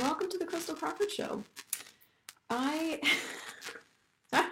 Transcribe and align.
Welcome 0.00 0.28
to 0.30 0.38
the 0.38 0.44
Christel 0.44 0.74
Crawford 0.76 1.08
Show. 1.08 1.44
I 2.50 3.00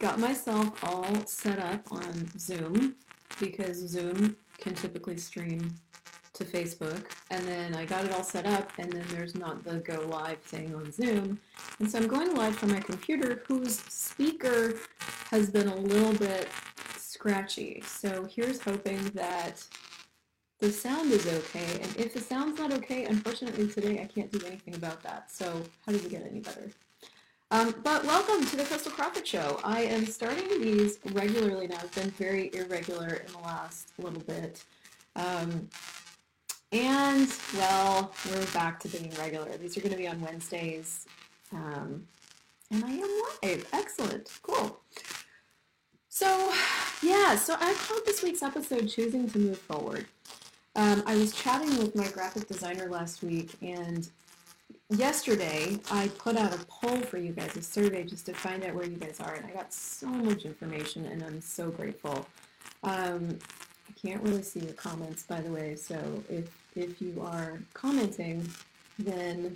got 0.00 0.18
myself 0.18 0.84
all 0.84 1.24
set 1.24 1.58
up 1.58 1.90
on 1.90 2.38
Zoom 2.38 2.96
because 3.40 3.78
Zoom 3.78 4.36
can 4.58 4.74
typically 4.74 5.16
stream 5.16 5.72
to 6.34 6.44
Facebook. 6.44 7.06
And 7.30 7.46
then 7.48 7.74
I 7.74 7.86
got 7.86 8.04
it 8.04 8.12
all 8.12 8.22
set 8.22 8.44
up, 8.44 8.70
and 8.78 8.92
then 8.92 9.04
there's 9.08 9.34
not 9.34 9.64
the 9.64 9.76
go 9.76 10.06
live 10.10 10.40
thing 10.40 10.74
on 10.74 10.92
Zoom. 10.92 11.40
And 11.78 11.90
so 11.90 11.98
I'm 11.98 12.06
going 12.06 12.34
live 12.34 12.56
from 12.56 12.72
my 12.72 12.80
computer, 12.80 13.44
whose 13.48 13.78
speaker 13.78 14.74
has 15.30 15.48
been 15.48 15.68
a 15.68 15.76
little 15.76 16.12
bit 16.14 16.48
scratchy. 16.98 17.82
So 17.86 18.28
here's 18.30 18.60
hoping 18.60 19.02
that 19.14 19.64
the 20.62 20.70
sound 20.70 21.10
is 21.10 21.26
okay. 21.26 21.80
And 21.82 21.96
if 21.96 22.14
the 22.14 22.20
sound's 22.20 22.56
not 22.56 22.72
okay, 22.72 23.04
unfortunately 23.06 23.66
today 23.66 24.00
I 24.00 24.04
can't 24.04 24.30
do 24.30 24.46
anything 24.46 24.76
about 24.76 25.02
that. 25.02 25.28
So 25.28 25.60
how 25.84 25.90
does 25.90 26.04
it 26.04 26.10
get 26.10 26.24
any 26.24 26.38
better? 26.38 26.70
Um, 27.50 27.74
but 27.82 28.04
welcome 28.04 28.46
to 28.46 28.56
the 28.56 28.62
Christel 28.62 28.92
Crawford 28.92 29.26
Show. 29.26 29.58
I 29.64 29.80
am 29.82 30.06
starting 30.06 30.48
these 30.62 31.00
regularly 31.10 31.66
now. 31.66 31.78
I've 31.80 31.92
been 31.96 32.12
very 32.12 32.54
irregular 32.54 33.24
in 33.26 33.32
the 33.32 33.40
last 33.40 33.88
little 33.98 34.20
bit. 34.20 34.62
Um, 35.16 35.68
and, 36.70 37.28
well, 37.56 38.14
we're 38.30 38.46
back 38.52 38.78
to 38.80 38.88
being 38.88 39.12
regular. 39.18 39.56
These 39.56 39.76
are 39.76 39.80
going 39.80 39.90
to 39.90 39.98
be 39.98 40.06
on 40.06 40.20
Wednesdays. 40.20 41.06
Um, 41.52 42.06
and 42.70 42.84
I 42.84 42.92
am 42.92 43.22
live. 43.42 43.68
Excellent. 43.72 44.30
Cool. 44.42 44.80
So, 46.08 46.52
yeah, 47.02 47.34
so 47.34 47.56
I 47.58 47.74
called 47.74 48.02
this 48.06 48.22
week's 48.22 48.44
episode 48.44 48.86
Choosing 48.86 49.28
to 49.30 49.38
Move 49.40 49.58
Forward. 49.58 50.06
Um, 50.74 51.02
I 51.06 51.16
was 51.16 51.34
chatting 51.34 51.76
with 51.78 51.94
my 51.94 52.08
graphic 52.08 52.48
designer 52.48 52.88
last 52.88 53.22
week, 53.22 53.50
and 53.60 54.08
yesterday 54.88 55.78
I 55.90 56.08
put 56.18 56.36
out 56.36 56.54
a 56.54 56.64
poll 56.66 56.98
for 57.02 57.18
you 57.18 57.32
guys, 57.32 57.54
a 57.56 57.62
survey 57.62 58.04
just 58.04 58.24
to 58.26 58.32
find 58.32 58.64
out 58.64 58.74
where 58.74 58.86
you 58.86 58.96
guys 58.96 59.20
are, 59.20 59.34
and 59.34 59.44
I 59.44 59.50
got 59.50 59.72
so 59.72 60.06
much 60.06 60.46
information, 60.46 61.04
and 61.06 61.22
I'm 61.22 61.42
so 61.42 61.70
grateful. 61.70 62.26
Um, 62.82 63.38
I 63.86 63.92
can't 64.00 64.22
really 64.22 64.42
see 64.42 64.60
your 64.60 64.72
comments, 64.72 65.24
by 65.24 65.42
the 65.42 65.50
way, 65.50 65.76
so 65.76 66.24
if 66.30 66.50
if 66.74 67.02
you 67.02 67.20
are 67.22 67.60
commenting, 67.74 68.48
then 68.98 69.54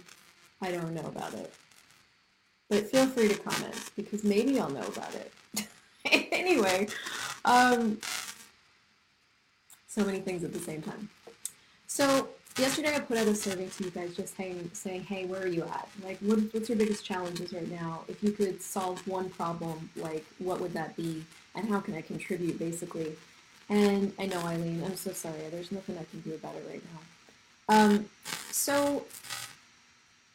I 0.60 0.70
don't 0.70 0.92
know 0.92 1.06
about 1.06 1.32
it. 1.32 1.50
But 2.68 2.90
feel 2.90 3.06
free 3.06 3.28
to 3.28 3.38
comment 3.38 3.90
because 3.96 4.22
maybe 4.22 4.60
I'll 4.60 4.68
know 4.68 4.86
about 4.86 5.14
it. 5.14 5.32
anyway, 6.32 6.88
um, 7.46 7.98
so 9.96 10.04
many 10.04 10.20
things 10.20 10.44
at 10.44 10.52
the 10.52 10.58
same 10.58 10.82
time. 10.82 11.08
So 11.86 12.28
yesterday 12.58 12.94
I 12.94 13.00
put 13.00 13.16
out 13.16 13.26
a 13.26 13.34
survey 13.34 13.68
to 13.68 13.84
you 13.84 13.90
guys 13.90 14.14
just 14.14 14.36
saying, 14.36 14.70
saying 14.74 15.04
hey, 15.04 15.24
where 15.24 15.42
are 15.42 15.46
you 15.46 15.62
at? 15.62 15.88
Like, 16.04 16.18
what, 16.18 16.38
what's 16.52 16.68
your 16.68 16.76
biggest 16.76 17.04
challenges 17.04 17.52
right 17.54 17.70
now? 17.70 18.02
If 18.06 18.22
you 18.22 18.32
could 18.32 18.60
solve 18.60 19.06
one 19.08 19.30
problem, 19.30 19.88
like, 19.96 20.24
what 20.38 20.60
would 20.60 20.74
that 20.74 20.96
be? 20.96 21.24
And 21.54 21.66
how 21.68 21.80
can 21.80 21.94
I 21.94 22.02
contribute, 22.02 22.58
basically? 22.58 23.16
And 23.70 24.12
I 24.18 24.26
know, 24.26 24.40
Eileen, 24.40 24.82
I'm 24.84 24.96
so 24.96 25.12
sorry. 25.12 25.38
There's 25.50 25.72
nothing 25.72 25.96
I 25.98 26.04
can 26.04 26.20
do 26.20 26.34
about 26.34 26.54
it 26.56 26.66
right 26.68 26.82
now. 26.92 27.74
Um, 27.74 28.06
so, 28.50 29.04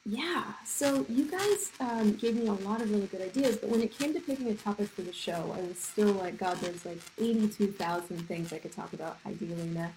yeah, 0.05 0.43
so 0.65 1.05
you 1.07 1.25
guys 1.25 1.71
um, 1.79 2.13
gave 2.13 2.35
me 2.35 2.47
a 2.47 2.53
lot 2.53 2.81
of 2.81 2.91
really 2.91 3.05
good 3.07 3.21
ideas, 3.21 3.57
but 3.57 3.69
when 3.69 3.81
it 3.81 3.95
came 3.95 4.13
to 4.13 4.19
picking 4.19 4.47
a 4.49 4.55
topic 4.55 4.89
for 4.89 5.03
the 5.03 5.13
show, 5.13 5.53
I 5.55 5.61
was 5.61 5.77
still 5.77 6.11
like, 6.13 6.37
God, 6.37 6.57
there's 6.57 6.85
like 6.85 6.99
82,000 7.19 8.17
things 8.27 8.51
I 8.51 8.57
could 8.57 8.71
talk 8.71 8.93
about. 8.93 9.17
Hi, 9.23 9.33
Delina. 9.33 9.91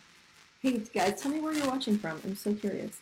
Hey, 0.60 0.82
guys, 0.92 1.22
tell 1.22 1.32
me 1.32 1.40
where 1.40 1.54
you're 1.54 1.66
watching 1.66 1.96
from. 1.98 2.20
I'm 2.24 2.36
so 2.36 2.54
curious. 2.54 2.98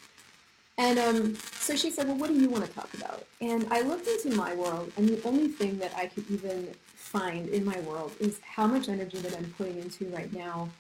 And 0.78 0.98
um, 0.98 1.34
so 1.58 1.74
she 1.74 1.90
said, 1.90 2.06
well, 2.06 2.16
what 2.16 2.28
do 2.28 2.34
you 2.34 2.48
want 2.48 2.64
to 2.64 2.72
talk 2.72 2.92
about? 2.94 3.24
And 3.40 3.66
I 3.70 3.80
looked 3.82 4.06
into 4.06 4.36
my 4.36 4.54
world, 4.54 4.92
and 4.96 5.08
the 5.08 5.22
only 5.26 5.48
thing 5.48 5.78
that 5.78 5.92
I 5.96 6.06
could 6.06 6.30
even 6.30 6.68
find 6.86 7.48
in 7.48 7.64
my 7.64 7.78
world 7.80 8.12
is 8.20 8.40
how 8.40 8.66
much 8.68 8.88
energy 8.88 9.18
that 9.18 9.36
I'm 9.36 9.52
putting 9.58 9.78
into 9.78 10.06
right 10.06 10.32
now 10.32 10.70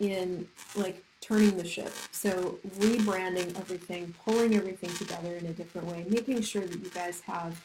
in 0.00 0.46
like 0.76 1.02
turning 1.20 1.56
the 1.56 1.66
ship. 1.66 1.92
So 2.12 2.58
rebranding 2.78 3.58
everything, 3.58 4.14
pulling 4.24 4.54
everything 4.54 4.90
together 4.94 5.36
in 5.36 5.46
a 5.46 5.52
different 5.52 5.86
way, 5.86 6.04
making 6.08 6.42
sure 6.42 6.62
that 6.62 6.78
you 6.82 6.90
guys 6.90 7.20
have, 7.22 7.60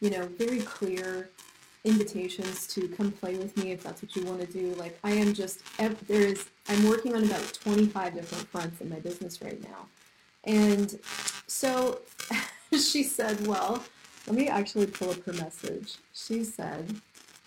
you 0.00 0.10
know, 0.10 0.26
very 0.26 0.60
clear 0.60 1.30
invitations 1.84 2.66
to 2.66 2.88
come 2.88 3.12
play 3.12 3.36
with 3.36 3.56
me 3.56 3.70
if 3.70 3.82
that's 3.82 4.02
what 4.02 4.14
you 4.16 4.24
want 4.24 4.40
to 4.40 4.46
do. 4.46 4.74
Like 4.74 4.98
I 5.04 5.12
am 5.12 5.32
just 5.32 5.60
there 5.78 6.20
is 6.20 6.46
I'm 6.68 6.88
working 6.88 7.14
on 7.14 7.24
about 7.24 7.52
25 7.62 8.14
different 8.14 8.48
fronts 8.48 8.80
in 8.80 8.90
my 8.90 8.98
business 8.98 9.40
right 9.40 9.62
now. 9.62 9.86
And 10.44 10.98
so 11.46 12.00
she 12.72 13.02
said, 13.02 13.46
well, 13.46 13.82
let 14.26 14.36
me 14.36 14.48
actually 14.48 14.86
pull 14.86 15.10
up 15.10 15.22
her 15.24 15.32
message. 15.32 15.96
She 16.12 16.42
said, 16.42 16.96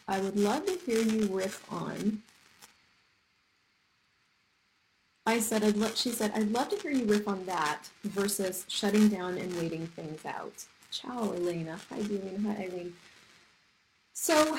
I 0.07 0.19
would 0.19 0.37
love 0.37 0.65
to 0.65 0.77
hear 0.85 1.01
you 1.01 1.27
riff 1.27 1.63
on 1.71 2.23
I 5.29 5.39
said, 5.39 5.63
I'd 5.63 5.77
lo- 5.77 5.91
she 5.93 6.09
said, 6.09 6.31
I'd 6.33 6.51
love 6.51 6.69
to 6.69 6.75
hear 6.77 6.89
you 6.89 7.05
riff 7.05 7.27
on 7.27 7.45
that 7.45 7.83
versus 8.03 8.65
shutting 8.67 9.09
down 9.09 9.37
and 9.37 9.55
waiting 9.57 9.85
things 9.85 10.25
out. 10.25 10.65
Ciao, 10.89 11.33
Elena. 11.33 11.79
Hi, 11.91 12.01
Dean. 12.01 12.43
Hi, 12.47 12.63
Eileen. 12.63 12.93
So 14.13 14.57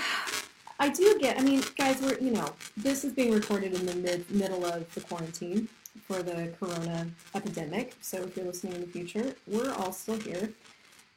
I 0.78 0.88
do 0.88 1.19
get, 1.19 1.41
I 1.41 1.42
mean, 1.42 1.64
guys, 1.76 2.00
we're, 2.00 2.19
you 2.19 2.30
know, 2.30 2.54
this 2.76 3.04
is 3.04 3.12
being 3.12 3.32
recorded 3.32 3.75
in 3.75 3.84
the 3.84 3.97
mid, 3.97 4.30
middle 4.30 4.64
of 4.64 4.94
the 4.94 5.00
quarantine 5.00 5.69
for 6.06 6.22
the 6.22 6.53
corona 6.60 7.09
epidemic. 7.34 7.97
So 8.00 8.19
if 8.22 8.36
you're 8.36 8.47
listening 8.47 8.75
in 8.75 8.82
the 8.82 8.86
future, 8.86 9.34
we're 9.48 9.72
all 9.72 9.92
still 9.92 10.20
here. 10.20 10.50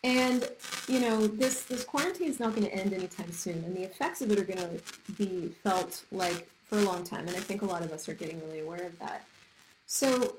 And, 0.03 0.49
you 0.87 0.99
know, 0.99 1.27
this, 1.27 1.61
this 1.65 1.83
quarantine 1.83 2.27
is 2.27 2.39
not 2.39 2.55
going 2.55 2.65
to 2.65 2.73
end 2.73 2.91
anytime 2.91 3.31
soon. 3.31 3.63
And 3.63 3.75
the 3.75 3.83
effects 3.83 4.23
of 4.23 4.31
it 4.31 4.39
are 4.39 4.43
going 4.43 4.57
to 4.57 5.13
be 5.13 5.49
felt 5.63 6.03
like 6.11 6.49
for 6.65 6.79
a 6.79 6.81
long 6.81 7.03
time. 7.03 7.27
And 7.27 7.37
I 7.37 7.39
think 7.39 7.61
a 7.61 7.65
lot 7.65 7.83
of 7.83 7.91
us 7.91 8.09
are 8.09 8.15
getting 8.15 8.41
really 8.47 8.61
aware 8.61 8.87
of 8.87 8.97
that. 8.97 9.23
So 9.93 10.37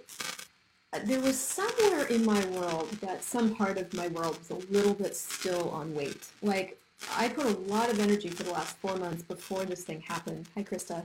uh, 0.92 0.98
there 1.04 1.20
was 1.20 1.38
somewhere 1.38 2.06
in 2.08 2.24
my 2.24 2.44
world 2.46 2.90
that 3.00 3.22
some 3.22 3.54
part 3.54 3.78
of 3.78 3.94
my 3.94 4.08
world 4.08 4.36
was 4.36 4.50
a 4.50 4.72
little 4.72 4.94
bit 4.94 5.14
still 5.14 5.70
on 5.70 5.94
wait. 5.94 6.26
Like 6.42 6.76
I 7.16 7.28
put 7.28 7.46
a 7.46 7.56
lot 7.72 7.88
of 7.88 8.00
energy 8.00 8.30
for 8.30 8.42
the 8.42 8.50
last 8.50 8.76
four 8.78 8.96
months 8.96 9.22
before 9.22 9.64
this 9.64 9.84
thing 9.84 10.00
happened. 10.00 10.46
Hi, 10.56 10.64
Krista. 10.64 11.04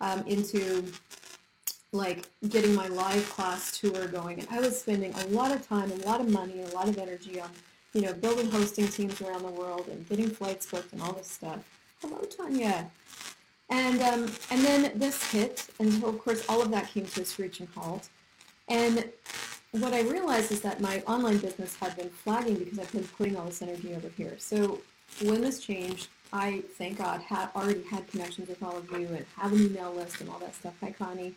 Um, 0.00 0.24
into 0.26 0.84
like 1.92 2.28
getting 2.48 2.74
my 2.74 2.88
live 2.88 3.30
class 3.30 3.78
tour 3.78 4.08
going, 4.08 4.40
and 4.40 4.48
I 4.50 4.58
was 4.58 4.76
spending 4.80 5.14
a 5.14 5.26
lot 5.26 5.52
of 5.52 5.64
time, 5.64 5.92
a 5.92 6.04
lot 6.04 6.20
of 6.20 6.28
money, 6.28 6.62
a 6.62 6.74
lot 6.74 6.88
of 6.88 6.98
energy 6.98 7.40
on 7.40 7.50
you 7.92 8.02
know 8.02 8.12
building 8.12 8.50
hosting 8.50 8.88
teams 8.88 9.22
around 9.22 9.42
the 9.42 9.52
world 9.52 9.86
and 9.88 10.08
getting 10.08 10.30
flights 10.30 10.66
booked 10.66 10.92
and 10.92 11.00
all 11.00 11.12
this 11.12 11.30
stuff. 11.30 11.60
Hello, 12.02 12.18
Tanya. 12.22 12.90
And, 13.74 14.00
um, 14.02 14.32
and 14.52 14.60
then 14.64 14.92
this 14.94 15.32
hit, 15.32 15.66
and 15.80 15.92
so 15.94 16.06
of 16.06 16.20
course 16.20 16.44
all 16.48 16.62
of 16.62 16.70
that 16.70 16.88
came 16.90 17.06
to 17.06 17.22
a 17.22 17.24
screeching 17.24 17.66
halt. 17.74 18.08
And 18.68 19.10
what 19.72 19.92
I 19.92 20.02
realized 20.02 20.52
is 20.52 20.60
that 20.60 20.80
my 20.80 21.02
online 21.08 21.38
business 21.38 21.74
had 21.74 21.96
been 21.96 22.08
flagging 22.08 22.54
because 22.54 22.78
I've 22.78 22.92
been 22.92 23.08
putting 23.18 23.36
all 23.36 23.46
this 23.46 23.62
energy 23.62 23.92
over 23.96 24.08
here. 24.16 24.36
So 24.38 24.80
when 25.24 25.40
this 25.40 25.58
changed, 25.58 26.06
I, 26.32 26.62
thank 26.78 26.98
God, 26.98 27.20
had 27.22 27.48
already 27.56 27.82
had 27.82 28.06
connections 28.06 28.48
with 28.48 28.62
all 28.62 28.76
of 28.76 28.88
you 28.92 29.08
and 29.08 29.26
have 29.36 29.52
an 29.52 29.66
email 29.66 29.92
list 29.92 30.20
and 30.20 30.30
all 30.30 30.38
that 30.38 30.54
stuff. 30.54 30.74
Hi, 30.80 30.92
Connie. 30.92 31.34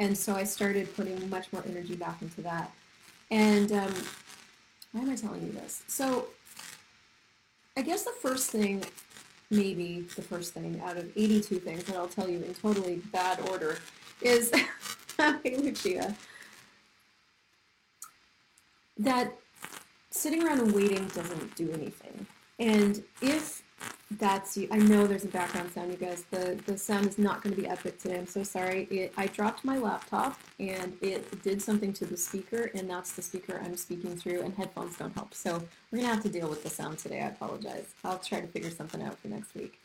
And 0.00 0.16
so 0.16 0.34
I 0.34 0.44
started 0.44 0.96
putting 0.96 1.28
much 1.28 1.52
more 1.52 1.62
energy 1.68 1.96
back 1.96 2.22
into 2.22 2.40
that. 2.40 2.72
And 3.30 3.70
um, 3.72 3.94
why 4.92 5.02
am 5.02 5.10
I 5.10 5.16
telling 5.16 5.42
you 5.42 5.52
this? 5.52 5.82
So 5.86 6.28
I 7.76 7.82
guess 7.82 8.04
the 8.04 8.14
first 8.22 8.48
thing 8.48 8.84
maybe 9.54 10.06
the 10.16 10.22
first 10.22 10.52
thing 10.54 10.80
out 10.84 10.96
of 10.96 11.10
82 11.16 11.58
things 11.60 11.84
that 11.84 11.96
I'll 11.96 12.08
tell 12.08 12.28
you 12.28 12.42
in 12.42 12.54
totally 12.54 12.96
bad 13.12 13.40
order 13.48 13.78
is, 14.20 14.52
hey 15.18 15.56
Lucia, 15.56 16.14
that 18.98 19.32
sitting 20.10 20.46
around 20.46 20.60
and 20.60 20.72
waiting 20.72 21.06
doesn't 21.08 21.54
do 21.56 21.70
anything. 21.72 22.26
And 22.58 23.02
if 23.20 23.62
that's 24.18 24.56
you, 24.56 24.68
I 24.70 24.78
know 24.78 25.06
there's 25.06 25.24
a 25.24 25.28
background 25.28 25.72
sound, 25.72 25.90
you 25.90 25.96
guys. 25.96 26.24
The 26.30 26.58
the 26.66 26.76
sound 26.76 27.06
is 27.06 27.18
not 27.18 27.42
going 27.42 27.54
to 27.54 27.60
be 27.60 27.66
epic 27.66 27.98
today. 27.98 28.18
I'm 28.18 28.26
so 28.26 28.42
sorry. 28.42 28.84
It, 28.90 29.12
I 29.16 29.26
dropped 29.26 29.64
my 29.64 29.78
laptop 29.78 30.38
and 30.58 30.96
it 31.00 31.42
did 31.42 31.62
something 31.62 31.92
to 31.94 32.04
the 32.04 32.16
speaker, 32.16 32.70
and 32.74 32.88
that's 32.88 33.12
the 33.12 33.22
speaker 33.22 33.60
I'm 33.64 33.76
speaking 33.76 34.16
through, 34.16 34.42
and 34.42 34.54
headphones 34.54 34.96
don't 34.96 35.14
help. 35.14 35.34
So 35.34 35.62
we're 35.90 35.98
going 35.98 36.08
to 36.08 36.14
have 36.14 36.22
to 36.24 36.28
deal 36.28 36.48
with 36.48 36.62
the 36.62 36.70
sound 36.70 36.98
today. 36.98 37.20
I 37.22 37.28
apologize. 37.28 37.94
I'll 38.04 38.18
try 38.18 38.40
to 38.40 38.46
figure 38.46 38.70
something 38.70 39.02
out 39.02 39.18
for 39.18 39.28
next 39.28 39.54
week. 39.54 39.80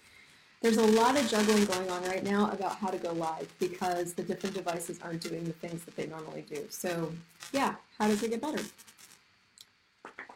There's 0.62 0.78
a 0.78 0.86
lot 0.86 1.18
of 1.18 1.30
juggling 1.30 1.64
going 1.66 1.90
on 1.90 2.04
right 2.04 2.24
now 2.24 2.52
about 2.52 2.76
how 2.76 2.90
to 2.90 2.98
go 2.98 3.14
live 3.14 3.48
because 3.60 4.14
the 4.14 4.24
different 4.24 4.56
devices 4.56 5.00
aren't 5.02 5.22
doing 5.22 5.46
the 5.46 5.54
things 5.54 5.86
that 5.86 5.96
they 5.96 6.08
normally 6.08 6.44
do. 6.50 6.66
So 6.70 7.14
yeah, 7.54 7.76
how 7.98 8.08
does 8.08 8.22
it 8.24 8.32
get 8.32 8.42
better? 8.42 8.62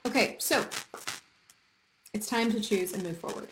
Okay, 0.05 0.37
so 0.39 0.65
it's 2.13 2.27
time 2.27 2.51
to 2.51 2.61
choose 2.61 2.93
and 2.93 3.03
move 3.03 3.17
forward. 3.17 3.49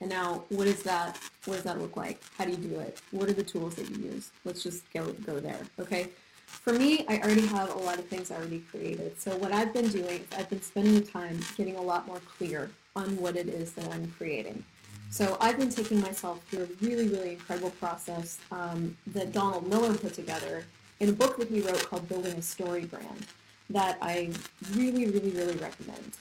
And 0.00 0.10
now, 0.10 0.44
what 0.48 0.66
is 0.68 0.82
that? 0.84 1.18
What 1.44 1.54
does 1.54 1.64
that 1.64 1.80
look 1.80 1.96
like? 1.96 2.20
How 2.36 2.44
do 2.44 2.52
you 2.52 2.56
do 2.56 2.78
it? 2.78 3.00
What 3.10 3.28
are 3.28 3.32
the 3.32 3.42
tools 3.42 3.74
that 3.76 3.90
you 3.90 3.96
use? 3.96 4.30
Let's 4.44 4.62
just 4.62 4.90
go 4.92 5.12
go 5.26 5.40
there. 5.40 5.60
Okay. 5.80 6.08
For 6.46 6.72
me, 6.72 7.04
I 7.08 7.18
already 7.18 7.46
have 7.46 7.74
a 7.74 7.78
lot 7.78 7.98
of 7.98 8.06
things 8.06 8.30
already 8.30 8.60
created. 8.60 9.20
So 9.20 9.36
what 9.36 9.52
I've 9.52 9.74
been 9.74 9.88
doing, 9.88 10.24
I've 10.36 10.48
been 10.48 10.62
spending 10.62 11.02
time 11.02 11.40
getting 11.58 11.76
a 11.76 11.82
lot 11.82 12.06
more 12.06 12.20
clear 12.20 12.70
on 12.96 13.16
what 13.18 13.36
it 13.36 13.48
is 13.48 13.72
that 13.72 13.92
I'm 13.92 14.10
creating. 14.16 14.64
So 15.10 15.36
I've 15.40 15.58
been 15.58 15.70
taking 15.70 16.00
myself 16.00 16.42
through 16.44 16.64
a 16.64 16.84
really, 16.84 17.08
really 17.08 17.30
incredible 17.32 17.70
process 17.70 18.38
um, 18.50 18.96
that 19.08 19.32
Donald 19.32 19.68
Miller 19.68 19.94
put 19.94 20.14
together 20.14 20.64
in 21.00 21.10
a 21.10 21.12
book 21.12 21.36
that 21.38 21.48
he 21.48 21.60
wrote 21.60 21.84
called 21.86 22.08
Building 22.08 22.34
a 22.34 22.42
Story 22.42 22.84
Brand 22.84 23.26
that 23.70 23.98
I 24.00 24.30
really, 24.72 25.06
really, 25.06 25.30
really 25.30 25.56
recommend. 25.56 26.16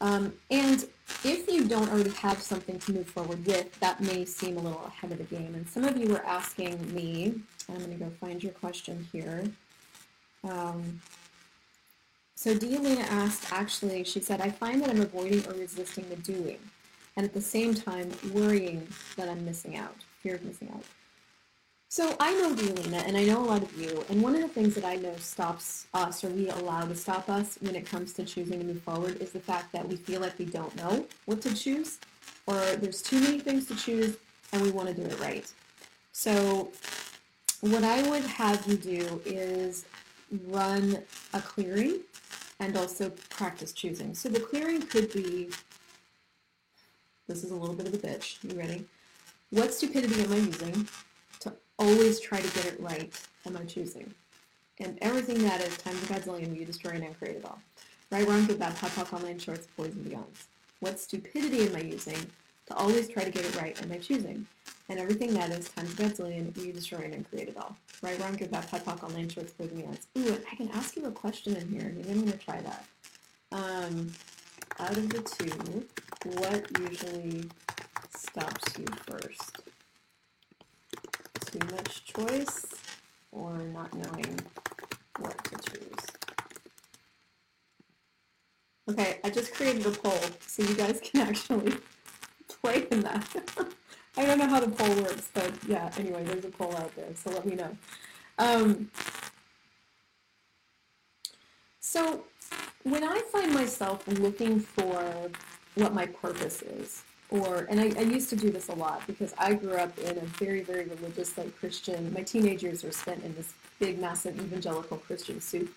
Um, 0.00 0.32
and 0.50 0.84
if 1.24 1.50
you 1.50 1.66
don't 1.66 1.88
already 1.90 2.10
have 2.10 2.40
something 2.42 2.78
to 2.80 2.92
move 2.92 3.08
forward 3.08 3.44
with, 3.46 3.78
that 3.80 4.00
may 4.00 4.24
seem 4.24 4.56
a 4.58 4.60
little 4.60 4.84
ahead 4.86 5.12
of 5.12 5.18
the 5.18 5.24
game. 5.24 5.54
And 5.54 5.66
some 5.68 5.84
of 5.84 5.96
you 5.96 6.08
were 6.08 6.24
asking 6.24 6.94
me, 6.94 7.40
I'm 7.68 7.78
going 7.78 7.90
to 7.90 8.04
go 8.04 8.10
find 8.20 8.42
your 8.42 8.52
question 8.52 9.08
here. 9.12 9.44
Um, 10.44 11.00
so 12.34 12.54
Dialina 12.54 13.00
asked, 13.10 13.50
actually, 13.50 14.04
she 14.04 14.20
said, 14.20 14.40
I 14.40 14.50
find 14.50 14.82
that 14.82 14.90
I'm 14.90 15.00
avoiding 15.00 15.46
or 15.46 15.54
resisting 15.54 16.06
the 16.10 16.16
doing, 16.16 16.58
and 17.16 17.24
at 17.24 17.32
the 17.32 17.40
same 17.40 17.74
time 17.74 18.12
worrying 18.32 18.86
that 19.16 19.28
I'm 19.28 19.44
missing 19.44 19.76
out, 19.76 19.96
fear 20.22 20.34
of 20.34 20.44
missing 20.44 20.70
out. 20.74 20.84
So 21.88 22.16
I 22.18 22.34
know 22.34 22.52
Dialina, 22.52 23.06
and 23.06 23.16
I 23.16 23.24
know 23.24 23.40
a 23.42 23.46
lot 23.46 23.62
of 23.62 23.80
you, 23.80 24.04
and 24.10 24.20
one 24.20 24.34
of 24.34 24.42
the 24.42 24.48
things 24.48 24.74
that 24.74 24.84
I 24.84 24.96
know 24.96 25.14
stops 25.18 25.86
us, 25.94 26.24
or 26.24 26.28
we 26.28 26.48
allow 26.48 26.82
to 26.82 26.96
stop 26.96 27.28
us 27.28 27.58
when 27.60 27.76
it 27.76 27.86
comes 27.86 28.12
to 28.14 28.24
choosing 28.24 28.58
to 28.58 28.64
move 28.66 28.82
forward, 28.82 29.22
is 29.22 29.30
the 29.30 29.40
fact 29.40 29.72
that 29.72 29.88
we 29.88 29.96
feel 29.96 30.20
like 30.20 30.36
we 30.38 30.46
don't 30.46 30.74
know 30.76 31.06
what 31.26 31.40
to 31.42 31.54
choose, 31.54 31.98
or 32.46 32.56
there's 32.76 33.02
too 33.02 33.20
many 33.20 33.38
things 33.38 33.66
to 33.68 33.76
choose, 33.76 34.16
and 34.52 34.62
we 34.62 34.70
want 34.70 34.88
to 34.88 34.94
do 34.94 35.02
it 35.02 35.18
right. 35.20 35.50
So 36.12 36.72
what 37.60 37.84
I 37.84 38.08
would 38.10 38.24
have 38.24 38.66
you 38.66 38.76
do 38.76 39.22
is 39.24 39.86
run 40.48 40.98
a 41.34 41.40
clearing 41.40 42.00
and 42.58 42.76
also 42.76 43.10
practice 43.30 43.72
choosing. 43.72 44.12
So 44.14 44.28
the 44.28 44.40
clearing 44.40 44.82
could 44.82 45.12
be, 45.12 45.50
this 47.28 47.44
is 47.44 47.52
a 47.52 47.54
little 47.54 47.76
bit 47.76 47.86
of 47.86 47.94
a 47.94 47.98
bitch, 47.98 48.42
you 48.42 48.58
ready? 48.58 48.86
What 49.50 49.72
stupidity 49.72 50.24
am 50.24 50.32
I 50.32 50.36
using 50.36 50.88
always 51.78 52.20
try 52.20 52.40
to 52.40 52.54
get 52.54 52.66
it 52.66 52.80
right 52.80 53.12
am 53.46 53.56
I 53.56 53.64
choosing? 53.64 54.12
And 54.78 54.98
everything 55.00 55.42
that 55.44 55.60
is 55.62 55.76
times 55.78 56.02
a 56.02 56.06
godzillion, 56.06 56.56
you 56.56 56.64
destroy 56.64 56.92
and 56.92 57.04
uncreate 57.04 57.36
it 57.36 57.44
all. 57.44 57.60
Right, 58.10 58.26
wrong, 58.28 58.46
good, 58.46 58.58
bad, 58.58 58.74
hot, 58.74 58.92
talk, 58.92 59.12
online, 59.12 59.38
shorts, 59.38 59.66
boys, 59.76 59.92
and 59.92 60.04
beyonds. 60.04 60.44
What 60.80 61.00
stupidity 61.00 61.66
am 61.66 61.76
I 61.76 61.80
using 61.80 62.18
to 62.66 62.74
always 62.76 63.08
try 63.08 63.24
to 63.24 63.30
get 63.30 63.44
it 63.44 63.56
right 63.56 63.80
am 63.82 63.90
I 63.90 63.98
choosing? 63.98 64.46
And 64.88 65.00
everything 65.00 65.34
that 65.34 65.50
is 65.50 65.68
times 65.70 65.92
a 65.94 65.96
godzillion, 65.96 66.56
you 66.62 66.72
destroy 66.72 66.98
and 66.98 67.14
uncreate 67.14 67.48
it 67.48 67.56
all. 67.56 67.76
Right, 68.02 68.20
wrong, 68.20 68.34
good, 68.34 68.50
bad, 68.50 68.66
hot, 68.66 68.84
talk, 68.84 69.02
online, 69.02 69.28
shorts, 69.28 69.52
boys, 69.52 69.70
and 69.70 69.82
beyonds. 69.82 70.06
Ooh, 70.18 70.38
I 70.50 70.54
can 70.56 70.68
ask 70.70 70.94
you 70.96 71.04
a 71.06 71.10
question 71.10 71.56
in 71.56 71.68
here. 71.68 71.92
Maybe 71.96 72.10
I'm 72.10 72.20
going 72.20 72.32
to 72.32 72.38
try 72.38 72.60
that. 72.60 72.84
Um, 73.52 74.12
out 74.78 74.96
of 74.96 75.08
the 75.08 75.22
two, 75.22 75.86
what 76.38 76.66
usually 76.80 77.44
stops 78.10 78.78
you 78.78 78.86
first? 79.06 79.65
Too 81.46 81.58
much 81.70 82.04
choice 82.04 82.66
or 83.30 83.56
not 83.58 83.94
knowing 83.94 84.40
what 85.18 85.44
to 85.44 85.70
choose? 85.70 86.06
Okay, 88.90 89.18
I 89.24 89.30
just 89.30 89.54
created 89.54 89.86
a 89.86 89.90
poll 89.90 90.18
so 90.46 90.62
you 90.62 90.74
guys 90.74 91.00
can 91.02 91.20
actually 91.28 91.76
play 92.62 92.86
in 92.90 93.00
that. 93.00 93.26
I 94.16 94.24
don't 94.24 94.38
know 94.38 94.48
how 94.48 94.60
the 94.60 94.68
poll 94.68 94.94
works, 95.02 95.28
but 95.34 95.52
yeah, 95.68 95.90
anyway, 95.98 96.24
there's 96.24 96.44
a 96.44 96.48
poll 96.48 96.74
out 96.76 96.94
there, 96.96 97.14
so 97.14 97.30
let 97.30 97.46
me 97.46 97.54
know. 97.54 97.76
Um, 98.38 98.90
so 101.80 102.24
when 102.82 103.04
I 103.04 103.20
find 103.30 103.52
myself 103.52 104.06
looking 104.08 104.60
for 104.60 105.30
what 105.74 105.94
my 105.94 106.06
purpose 106.06 106.62
is, 106.62 107.02
or 107.30 107.66
and 107.68 107.80
I, 107.80 107.92
I, 107.98 108.02
used 108.02 108.28
to 108.30 108.36
do 108.36 108.50
this 108.50 108.68
a 108.68 108.74
lot 108.74 109.04
because 109.06 109.34
I 109.36 109.54
grew 109.54 109.74
up 109.74 109.98
in 109.98 110.16
a 110.16 110.20
very, 110.20 110.62
very 110.62 110.84
religious 110.84 111.36
like 111.36 111.58
Christian. 111.58 112.12
My 112.12 112.22
teenage 112.22 112.62
years 112.62 112.84
were 112.84 112.92
spent 112.92 113.24
in 113.24 113.34
this 113.34 113.52
big, 113.80 113.98
massive 114.00 114.38
evangelical 114.38 114.98
Christian 114.98 115.40
soup. 115.40 115.74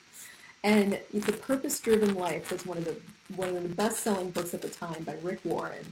And 0.63 0.99
the 1.13 1.33
Purpose 1.33 1.79
Driven 1.79 2.15
Life 2.15 2.51
was 2.51 2.65
one 2.65 2.77
of 2.77 2.85
the 2.85 2.95
one 3.35 3.49
of 3.49 3.63
the 3.63 3.69
best 3.69 4.01
selling 4.01 4.31
books 4.31 4.53
at 4.53 4.61
the 4.61 4.69
time 4.69 5.03
by 5.03 5.15
Rick 5.23 5.39
Warren. 5.43 5.85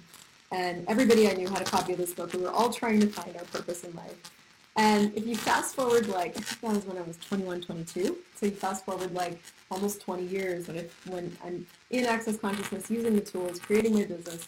And 0.51 0.85
everybody 0.87 1.29
I 1.29 1.33
knew 1.33 1.47
had 1.47 1.61
a 1.61 1.65
copy 1.65 1.93
of 1.93 1.97
this 1.97 2.13
book. 2.13 2.33
We 2.33 2.41
were 2.41 2.51
all 2.51 2.71
trying 2.71 2.99
to 3.01 3.07
find 3.07 3.35
our 3.35 3.43
purpose 3.45 3.83
in 3.83 3.93
life. 3.95 4.15
And 4.77 5.11
if 5.17 5.25
you 5.25 5.35
fast 5.35 5.75
forward, 5.75 6.07
like, 6.07 6.37
I 6.37 6.41
that 6.61 6.75
was 6.75 6.85
when 6.85 6.97
I 6.99 7.01
was 7.01 7.17
21, 7.17 7.61
22. 7.61 8.17
So 8.35 8.45
you 8.45 8.51
fast 8.51 8.85
forward, 8.85 9.11
like, 9.13 9.41
almost 9.71 10.01
20 10.01 10.23
years 10.23 10.67
when, 10.67 10.77
it, 10.77 10.91
when 11.07 11.35
I'm 11.43 11.65
in 11.89 12.05
Access 12.05 12.37
Consciousness, 12.37 12.89
using 12.89 13.15
the 13.15 13.21
tools, 13.21 13.59
creating 13.59 13.95
my 13.95 14.03
business. 14.03 14.47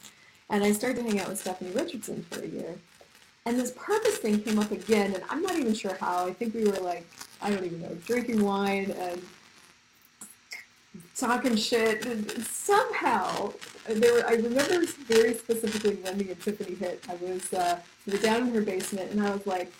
And 0.49 0.63
I 0.63 0.71
started 0.71 0.97
to 0.97 1.03
hang 1.03 1.19
out 1.19 1.29
with 1.29 1.39
Stephanie 1.39 1.71
Richardson 1.71 2.25
for 2.29 2.41
a 2.41 2.47
year. 2.47 2.75
And 3.45 3.59
this 3.59 3.71
purpose 3.71 4.17
thing 4.17 4.41
came 4.41 4.59
up 4.59 4.71
again, 4.71 5.13
and 5.13 5.23
I'm 5.29 5.41
not 5.41 5.55
even 5.55 5.73
sure 5.73 5.95
how. 5.99 6.25
I 6.25 6.33
think 6.33 6.53
we 6.53 6.65
were, 6.65 6.79
like, 6.79 7.07
I 7.41 7.49
don't 7.49 7.63
even 7.63 7.81
know, 7.81 7.95
drinking 8.05 8.43
wine 8.43 8.91
and 8.91 9.21
talking 11.15 11.55
shit. 11.55 12.05
And 12.05 12.29
somehow, 12.43 13.53
there 13.87 14.13
were, 14.13 14.27
I 14.27 14.33
remember 14.33 14.85
very 15.07 15.33
specifically 15.35 15.95
when 15.95 16.17
the 16.17 16.31
epiphany 16.31 16.75
hit. 16.75 17.03
I 17.09 17.15
was, 17.15 17.53
uh, 17.53 17.79
down 18.21 18.47
in 18.47 18.53
her 18.53 18.61
basement, 18.61 19.11
and 19.11 19.21
I 19.21 19.31
was 19.31 19.45
like, 19.47 19.71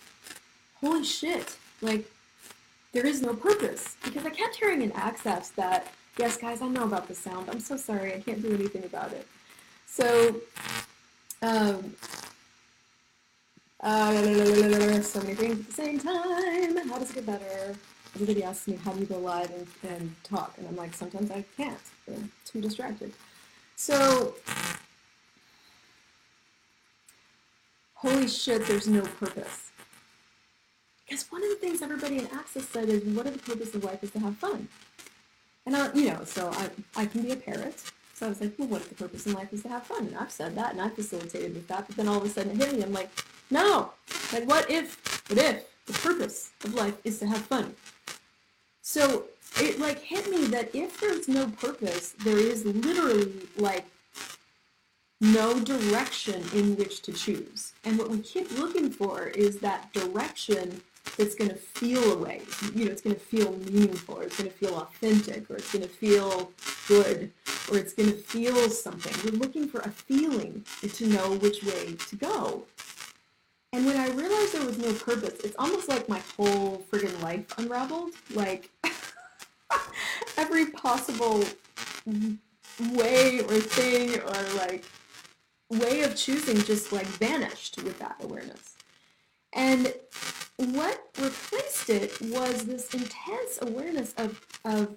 holy 0.81 1.04
shit, 1.04 1.57
like, 1.81 2.10
there 2.92 3.06
is 3.06 3.21
no 3.21 3.33
purpose. 3.33 3.98
Because 4.04 4.25
I 4.25 4.30
kept 4.30 4.56
hearing 4.56 4.81
in 4.81 4.92
Access 4.94 5.50
that, 5.51 5.92
yes, 6.18 6.38
guys, 6.38 6.62
I 6.62 6.68
know 6.68 6.83
about 6.83 7.07
the 7.07 7.16
sound. 7.16 7.50
I'm 7.50 7.60
so 7.60 7.75
sorry. 7.75 8.13
I 8.13 8.19
can't 8.19 8.42
do 8.42 8.54
anything 8.54 8.83
about 8.83 9.12
it. 9.12 9.27
So, 9.91 10.41
um, 11.41 11.95
uh, 13.81 15.01
so 15.01 15.21
many 15.21 15.36
things 15.36 15.59
at 15.59 15.68
the 15.68 15.74
same 15.74 16.00
time. 16.00 16.77
How 16.88 17.00
does 17.00 17.09
it 17.09 17.15
get 17.15 17.25
better? 17.25 17.75
Everybody 18.15 18.44
asks 18.44 18.68
me, 18.68 18.75
how 18.83 18.94
do 18.94 19.00
you 19.00 19.06
go 19.06 19.18
live 19.18 19.51
and, 19.51 19.68
and 19.91 20.15
talk? 20.24 20.53
And 20.57 20.68
I'm 20.68 20.75
like, 20.75 20.94
sometimes 20.94 21.31
I 21.31 21.44
can't. 21.57 21.77
I'm 22.07 22.31
too 22.45 22.61
distracted. 22.61 23.13
So, 23.75 24.35
holy 27.95 28.28
shit, 28.28 28.68
there's 28.68 28.87
no 28.87 29.02
purpose. 29.02 29.71
Because 31.07 31.25
one 31.31 31.44
of 31.44 31.49
the 31.49 31.56
things 31.56 31.81
everybody 31.81 32.19
in 32.19 32.28
Access 32.28 32.68
said 32.69 32.90
is, 32.90 33.04
what 33.04 33.25
are 33.25 33.31
the 33.31 33.40
purpose 33.40 33.73
of 33.73 33.83
life 33.83 34.04
is 34.04 34.11
to 34.11 34.19
have 34.19 34.37
fun. 34.37 34.68
And, 35.66 35.75
I, 35.75 35.92
you 35.94 36.09
know, 36.09 36.23
so 36.25 36.52
I, 36.54 36.69
I 36.95 37.06
can 37.06 37.21
be 37.21 37.31
a 37.31 37.35
parent. 37.35 37.92
So 38.19 38.26
I 38.26 38.30
was 38.30 38.42
like, 38.42 38.59
well, 38.59 38.68
what 38.68 38.81
if 38.81 38.90
the 38.90 38.95
purpose 38.95 39.26
in 39.28 39.31
life 39.31 39.54
is 39.54 39.61
to 39.64 39.69
have 39.69 39.83
fun? 39.83 40.07
And 40.07 40.18
I've 40.18 40.30
said 40.30 40.54
that, 40.56 40.73
and 40.73 40.81
I've 40.81 40.94
facilitated 40.94 41.54
with 41.54 41.69
that. 41.69 41.88
But 41.88 41.95
then 41.95 42.09
all 42.09 42.18
of 42.18 42.26
a 42.26 42.28
sudden 42.28 42.52
it 42.52 42.57
hit 42.57 42.76
me. 42.76 42.83
I'm 42.83 42.92
like, 42.92 43.09
no. 43.49 43.94
Like, 44.33 44.45
what 44.45 44.69
if, 44.69 45.23
what 45.30 45.40
if 45.40 45.66
the 45.85 45.94
purpose 45.94 46.52
of 46.66 46.73
life 46.73 46.95
is 47.06 47.19
to 47.19 47.28
have 47.28 47.38
fun? 47.38 47.76
So 48.81 49.23
it, 49.56 49.80
like, 49.80 49.99
hit 49.99 50.30
me 50.30 50.47
that 50.47 50.76
if 50.76 50.99
there's 50.99 51.30
no 51.30 51.47
purpose, 51.47 52.09
there 52.26 52.38
is 52.38 52.66
literally, 52.66 53.31
like, 53.56 53.85
no 55.21 55.57
direction 55.57 56.44
in 56.54 56.76
which 56.76 57.02
to 57.04 57.14
choose. 57.14 57.71
And 57.85 57.97
what 57.97 58.09
we 58.09 58.19
keep 58.19 58.52
looking 58.59 58.90
for 58.90 59.28
is 59.28 59.59
that 59.59 59.94
direction 59.94 60.81
that's 61.19 61.35
going 61.35 61.49
to 61.49 61.57
feel 61.57 62.14
a 62.14 62.18
way. 62.18 62.42
You 62.73 62.85
know, 62.85 62.92
it's 62.92 63.02
going 63.02 63.16
to 63.16 63.21
feel 63.21 63.52
meaningful, 63.52 64.16
or 64.16 64.23
it's 64.23 64.38
going 64.38 64.49
to 64.49 64.56
feel 64.56 64.76
authentic, 64.78 65.52
or 65.52 65.57
it's 65.57 65.71
going 65.71 65.83
to 65.83 65.90
feel 65.90 66.54
good, 66.88 67.31
or 67.69 67.78
it's 67.78 67.94
going 67.94 68.09
to 68.09 68.18
feel 68.18 68.69
something. 68.69 69.14
We're 69.23 69.38
looking 69.38 69.68
for 69.68 69.81
a 69.81 69.90
feeling 69.90 70.66
to 70.81 71.07
know 71.07 71.33
which 71.35 71.61
way 71.61 71.97
to 72.07 72.16
go. 72.16 72.64
And 73.73 73.85
when 73.85 73.97
I 73.97 74.07
realized 74.11 74.54
there 74.54 74.66
was 74.66 74.78
no 74.78 74.94
purpose, 74.94 75.42
it's 75.44 75.57
almost 75.59 75.90
like 75.90 76.07
my 76.07 76.21
whole 76.38 76.85
friggin' 76.90 77.21
life 77.21 77.45
unraveled. 77.57 78.11
Like 78.33 78.69
every 80.38 80.68
possible 80.68 81.44
way 82.94 83.42
or 83.42 83.59
thing 83.59 84.21
or 84.21 84.57
like 84.57 84.85
way 85.69 86.02
of 86.02 86.16
choosing 86.16 86.57
just 86.64 86.94
like 86.94 87.06
vanished 87.06 87.83
with 87.83 87.99
that 87.99 88.16
awareness. 88.21 88.78
And 89.52 89.94
what 90.59 91.01
replaced 91.18 91.89
it 91.89 92.19
was 92.21 92.66
this 92.66 92.94
intense 92.94 93.59
awareness 93.61 94.13
of, 94.18 94.45
of 94.66 94.95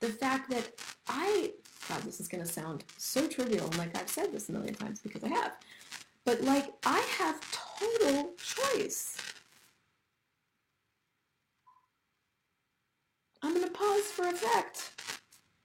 the 0.00 0.08
fact 0.08 0.50
that 0.50 0.70
I, 1.08 1.52
God, 1.88 2.02
this 2.02 2.20
is 2.20 2.28
going 2.28 2.44
to 2.44 2.48
sound 2.48 2.84
so 2.96 3.26
trivial, 3.26 3.66
and 3.66 3.78
like 3.78 3.96
I've 3.98 4.08
said 4.08 4.32
this 4.32 4.48
a 4.48 4.52
million 4.52 4.74
times 4.74 5.00
because 5.00 5.24
I 5.24 5.28
have, 5.28 5.52
but 6.24 6.42
like 6.42 6.72
I 6.86 7.00
have 7.18 7.40
total 7.50 8.32
choice. 8.36 9.16
I'm 13.42 13.52
going 13.52 13.66
to 13.66 13.70
pause 13.72 14.04
for 14.04 14.28
effect 14.28 14.92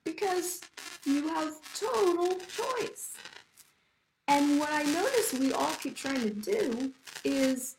because 0.04 0.60
you 1.06 1.28
have 1.30 1.54
total 1.80 2.36
choice. 2.40 3.14
And 4.28 4.60
what 4.60 4.70
I 4.72 4.84
notice 4.84 5.34
we 5.34 5.54
all 5.54 5.74
keep 5.82 5.96
trying 5.96 6.22
to 6.22 6.30
do 6.30 6.94
is 7.24 7.78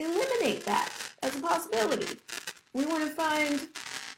eliminate 0.00 0.64
that 0.64 0.90
as 1.22 1.36
a 1.36 1.40
possibility. 1.40 2.18
We 2.72 2.86
want 2.86 3.04
to 3.04 3.10
find 3.10 3.68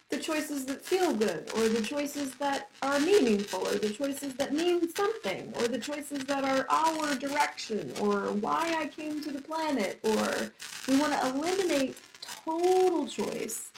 the 0.09 0.18
choices 0.18 0.64
that 0.66 0.83
feel 0.83 1.12
good, 1.12 1.50
or 1.56 1.68
the 1.68 1.83
choices 1.83 2.35
that 2.37 2.68
are 2.80 2.99
meaningful, 3.00 3.66
or 3.66 3.75
the 3.75 3.90
choices 3.90 4.35
that 4.35 4.54
mean 4.54 4.88
something, 4.95 5.52
or 5.59 5.66
the 5.66 5.78
choices 5.78 6.25
that 6.25 6.45
are 6.45 6.64
our 6.71 7.14
direction, 7.16 7.92
or 8.00 8.33
why 8.35 8.75
I 8.78 8.87
came 8.87 9.23
to 9.25 9.33
the 9.33 9.42
planet, 9.42 9.99
or 10.04 10.52
we 10.87 10.99
want 10.99 11.12
to 11.12 11.28
eliminate 11.28 11.97
total 12.45 13.09
choice 13.09 13.71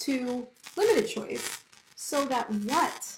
to 0.00 0.46
limited 0.76 1.08
choice 1.08 1.62
so 1.94 2.24
that 2.26 2.50
what? 2.50 3.16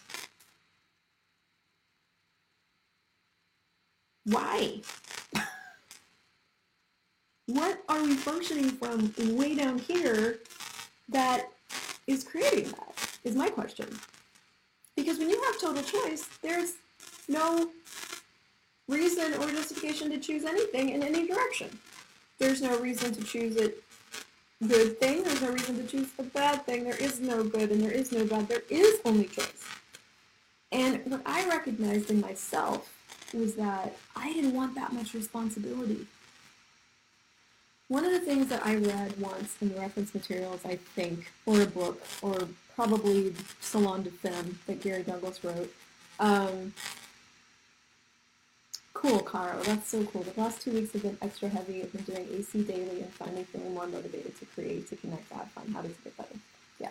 Why? 4.25 4.83
What 7.49 7.83
are 7.89 8.03
we 8.03 8.15
functioning 8.15 8.71
from 8.71 9.13
way 9.37 9.55
down 9.55 9.79
here 9.79 10.41
that 11.09 11.51
is 12.07 12.23
creating 12.23 12.71
that? 12.71 12.95
Is 13.25 13.35
my 13.35 13.49
question. 13.49 13.89
Because 14.97 15.19
when 15.19 15.31
you 15.31 15.43
have 15.45 15.61
total 15.61 15.83
choice, 15.83 16.29
there's 16.43 16.75
no 17.27 17.71
reason 18.87 19.35
or 19.35 19.49
justification 19.49 20.11
to 20.11 20.19
choose 20.19 20.45
anything 20.45 20.91
in 20.91 21.03
any 21.03 21.27
direction. 21.27 21.69
There's 22.39 22.63
no 22.63 22.79
reason 22.79 23.15
to 23.15 23.25
choose 23.25 23.57
it 23.57 23.83
good 24.67 24.99
thing. 25.01 25.23
There's 25.23 25.41
no 25.41 25.51
reason 25.51 25.77
to 25.77 25.85
choose 25.85 26.09
a 26.19 26.25
bad 26.25 26.67
thing. 26.67 26.85
There 26.85 26.97
is 26.97 27.21
no 27.21 27.45
good 27.45 27.71
and 27.71 27.81
there 27.81 27.93
is 27.93 28.13
no 28.13 28.25
bad. 28.25 28.49
There 28.49 28.63
is 28.69 29.01
only 29.05 29.27
choice. 29.27 29.65
And 30.73 31.01
what 31.07 31.23
I 31.25 31.49
recognized 31.49 32.11
in 32.11 32.21
myself 32.21 32.93
was 33.33 33.55
that 33.55 33.97
I 34.17 34.33
didn't 34.33 34.55
want 34.55 34.75
that 34.75 34.93
much 34.93 35.15
responsibility. 35.15 36.07
One 37.89 38.05
of 38.05 38.13
the 38.13 38.21
things 38.21 38.49
that 38.49 38.65
I 38.67 38.77
read 38.77 39.19
once 39.19 39.57
in 39.63 39.71
the 39.71 39.81
reference 39.81 40.13
materials, 40.15 40.61
I 40.65 40.77
think, 40.77 41.33
or 41.47 41.63
a 41.63 41.67
book, 41.67 42.03
or 42.21 42.37
probably 42.75 43.35
Salon 43.61 44.03
des 44.03 44.11
Femmes 44.11 44.59
that 44.67 44.83
Gary 44.83 45.03
Douglas 45.03 45.43
wrote, 45.43 45.73
um, 46.21 46.75
Cool, 49.01 49.21
Caro. 49.21 49.63
That's 49.63 49.89
so 49.89 50.03
cool. 50.07 50.25
The 50.25 50.41
last 50.41 50.61
two 50.61 50.73
weeks 50.73 50.93
have 50.93 51.03
been 51.03 51.17
extra 51.23 51.49
heavy. 51.49 51.83
I've 51.83 51.93
been 51.93 52.03
doing 52.03 52.27
AC 52.33 52.65
daily 52.65 53.03
and 53.03 53.13
finally 53.13 53.45
feeling 53.45 53.73
more 53.73 53.87
motivated 53.87 54.37
to 54.41 54.45
create, 54.47 54.89
to 54.89 54.97
connect, 54.97 55.29
to 55.29 55.37
have 55.37 55.49
fun. 55.53 55.69
How 55.73 55.83
does 55.83 55.93
it 55.93 56.03
get 56.03 56.17
better? 56.17 56.35
Yeah. 56.81 56.91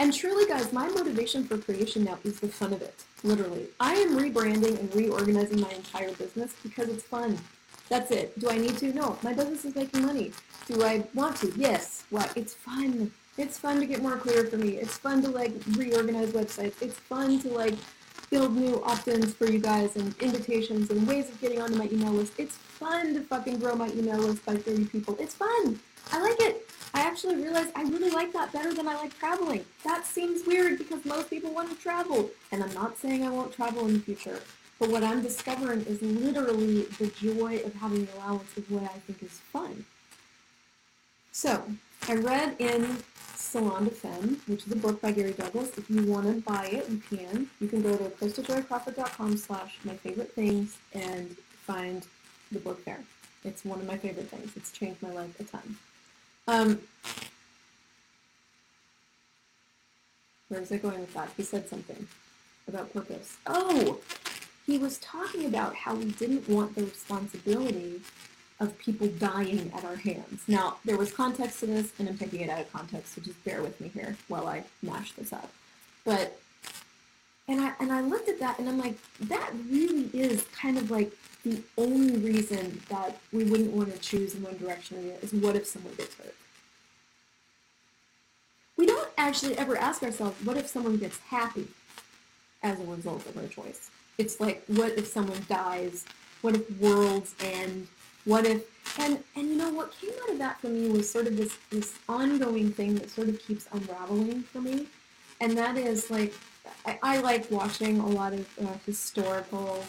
And 0.00 0.12
truly, 0.12 0.46
guys, 0.46 0.72
my 0.72 0.88
motivation 0.88 1.44
for 1.44 1.56
creation 1.56 2.02
now 2.02 2.18
is 2.24 2.40
the 2.40 2.48
fun 2.48 2.72
of 2.72 2.82
it. 2.82 3.04
Literally. 3.22 3.68
I 3.78 3.94
am 3.94 4.18
rebranding 4.18 4.76
and 4.80 4.92
reorganizing 4.92 5.60
my 5.60 5.70
entire 5.70 6.10
business 6.14 6.52
because 6.64 6.88
it's 6.88 7.04
fun. 7.04 7.38
That's 7.88 8.10
it. 8.10 8.38
Do 8.38 8.50
I 8.50 8.58
need 8.58 8.76
to? 8.78 8.92
No. 8.92 9.18
My 9.22 9.32
business 9.32 9.64
is 9.64 9.74
making 9.74 10.04
money. 10.04 10.32
Do 10.66 10.82
I 10.82 11.04
want 11.14 11.36
to? 11.38 11.52
Yes. 11.56 12.04
Why? 12.10 12.28
It's 12.34 12.54
fun. 12.54 13.12
It's 13.38 13.58
fun 13.58 13.80
to 13.80 13.86
get 13.86 14.02
more 14.02 14.16
clear 14.16 14.44
for 14.44 14.56
me. 14.56 14.70
It's 14.70 14.98
fun 14.98 15.22
to 15.22 15.28
like 15.28 15.52
reorganize 15.76 16.32
websites. 16.32 16.80
It's 16.80 16.98
fun 16.98 17.38
to 17.40 17.48
like 17.48 17.74
build 18.30 18.56
new 18.56 18.82
opt-ins 18.82 19.34
for 19.34 19.46
you 19.46 19.60
guys 19.60 19.94
and 19.96 20.14
invitations 20.20 20.90
and 20.90 21.06
ways 21.06 21.28
of 21.28 21.40
getting 21.40 21.60
onto 21.62 21.76
my 21.76 21.88
email 21.92 22.12
list. 22.12 22.32
It's 22.38 22.56
fun 22.56 23.14
to 23.14 23.20
fucking 23.20 23.60
grow 23.60 23.76
my 23.76 23.88
email 23.90 24.18
list 24.18 24.44
by 24.44 24.56
30 24.56 24.86
people. 24.86 25.16
It's 25.20 25.34
fun. 25.34 25.78
I 26.12 26.20
like 26.20 26.40
it. 26.40 26.68
I 26.94 27.00
actually 27.00 27.36
realized 27.36 27.72
I 27.76 27.82
really 27.82 28.10
like 28.10 28.32
that 28.32 28.52
better 28.52 28.72
than 28.72 28.88
I 28.88 28.94
like 28.94 29.16
traveling. 29.18 29.64
That 29.84 30.06
seems 30.06 30.46
weird 30.46 30.78
because 30.78 31.04
most 31.04 31.30
people 31.30 31.52
want 31.52 31.68
to 31.68 31.76
travel. 31.76 32.30
And 32.50 32.64
I'm 32.64 32.72
not 32.74 32.96
saying 32.96 33.24
I 33.24 33.30
won't 33.30 33.52
travel 33.52 33.86
in 33.86 33.94
the 33.94 34.00
future. 34.00 34.40
But 34.78 34.90
what 34.90 35.02
I'm 35.02 35.22
discovering 35.22 35.80
is 35.82 36.02
literally 36.02 36.82
the 36.98 37.06
joy 37.08 37.60
of 37.64 37.74
having 37.74 38.04
the 38.04 38.14
allowance 38.16 38.56
of 38.56 38.70
what 38.70 38.82
I 38.84 38.98
think 39.06 39.22
is 39.22 39.30
fun. 39.52 39.84
So, 41.32 41.64
I 42.08 42.14
read 42.14 42.56
in 42.58 42.98
Salon 43.34 43.84
des 43.84 43.90
Femmes, 43.90 44.38
which 44.46 44.66
is 44.66 44.72
a 44.72 44.76
book 44.76 45.00
by 45.00 45.12
Gary 45.12 45.32
Douglas. 45.32 45.76
If 45.78 45.88
you 45.88 46.02
want 46.04 46.26
to 46.26 46.42
buy 46.42 46.66
it, 46.66 46.88
you 46.90 47.00
can. 47.08 47.48
You 47.60 47.68
can 47.68 47.82
go 47.82 47.96
to 47.96 48.04
christeljoycrawford.com 48.04 49.36
slash 49.38 49.78
my 49.84 49.94
favorite 49.94 50.32
things 50.32 50.76
and 50.92 51.36
find 51.66 52.06
the 52.52 52.58
book 52.58 52.84
there. 52.84 53.00
It's 53.44 53.64
one 53.64 53.80
of 53.80 53.86
my 53.86 53.96
favorite 53.96 54.28
things. 54.28 54.52
It's 54.56 54.72
changed 54.72 55.02
my 55.02 55.10
life 55.10 55.38
a 55.40 55.44
ton. 55.44 55.76
Um, 56.48 56.80
where 60.48 60.60
was 60.60 60.70
I 60.70 60.76
going 60.76 61.00
with 61.00 61.14
that? 61.14 61.30
He 61.36 61.42
said 61.42 61.68
something 61.68 62.06
about 62.68 62.92
purpose. 62.92 63.36
Oh, 63.46 64.00
he 64.66 64.78
was 64.78 64.98
talking 64.98 65.46
about 65.46 65.76
how 65.76 65.94
we 65.94 66.06
didn't 66.06 66.48
want 66.48 66.74
the 66.74 66.84
responsibility 66.84 68.00
of 68.58 68.76
people 68.78 69.06
dying 69.06 69.70
at 69.74 69.84
our 69.84 69.96
hands. 69.96 70.42
Now, 70.48 70.78
there 70.84 70.96
was 70.96 71.12
context 71.12 71.60
to 71.60 71.66
this, 71.66 71.92
and 71.98 72.08
I'm 72.08 72.18
taking 72.18 72.40
it 72.40 72.50
out 72.50 72.60
of 72.60 72.72
context, 72.72 73.14
so 73.14 73.20
just 73.20 73.42
bear 73.44 73.62
with 73.62 73.80
me 73.80 73.88
here 73.88 74.16
while 74.28 74.48
I 74.48 74.64
mash 74.82 75.12
this 75.12 75.32
up. 75.32 75.52
But, 76.04 76.38
and 77.46 77.60
I, 77.60 77.74
and 77.78 77.92
I 77.92 78.00
looked 78.00 78.28
at 78.28 78.40
that, 78.40 78.58
and 78.58 78.68
I'm 78.68 78.78
like, 78.78 78.96
that 79.20 79.52
really 79.70 80.10
is 80.12 80.44
kind 80.58 80.78
of 80.78 80.90
like 80.90 81.12
the 81.44 81.62
only 81.78 82.16
reason 82.16 82.80
that 82.88 83.20
we 83.32 83.44
wouldn't 83.44 83.72
want 83.72 83.92
to 83.92 83.98
choose 84.00 84.34
in 84.34 84.42
one 84.42 84.56
direction 84.56 84.98
or 84.98 85.02
the 85.02 85.10
other 85.12 85.20
is 85.22 85.32
what 85.32 85.54
if 85.54 85.66
someone 85.66 85.94
gets 85.94 86.14
hurt? 86.16 86.34
We 88.76 88.86
don't 88.86 89.08
actually 89.16 89.56
ever 89.58 89.76
ask 89.76 90.02
ourselves, 90.02 90.44
what 90.44 90.56
if 90.56 90.66
someone 90.66 90.96
gets 90.96 91.18
happy 91.18 91.68
as 92.62 92.80
a 92.80 92.84
result 92.84 93.26
of 93.26 93.36
our 93.36 93.46
choice? 93.46 93.90
It's 94.18 94.40
like, 94.40 94.64
what 94.66 94.92
if 94.92 95.06
someone 95.06 95.44
dies? 95.48 96.04
What 96.42 96.54
if 96.54 96.70
worlds 96.80 97.34
end? 97.40 97.88
What 98.24 98.46
if 98.46 98.64
and 98.98 99.22
and 99.34 99.48
you 99.48 99.56
know 99.56 99.70
what 99.70 99.92
came 100.00 100.12
out 100.22 100.30
of 100.30 100.38
that 100.38 100.60
for 100.60 100.68
me 100.68 100.88
was 100.88 101.10
sort 101.10 101.26
of 101.26 101.36
this 101.36 101.56
this 101.70 101.94
ongoing 102.08 102.70
thing 102.72 102.94
that 102.96 103.10
sort 103.10 103.28
of 103.28 103.38
keeps 103.46 103.68
unraveling 103.72 104.42
for 104.42 104.60
me, 104.60 104.86
and 105.40 105.56
that 105.58 105.76
is 105.76 106.10
like 106.10 106.34
I, 106.84 106.98
I 107.02 107.18
like 107.20 107.50
watching 107.50 108.00
a 108.00 108.06
lot 108.06 108.32
of 108.32 108.46
uh, 108.60 108.78
historical 108.84 109.84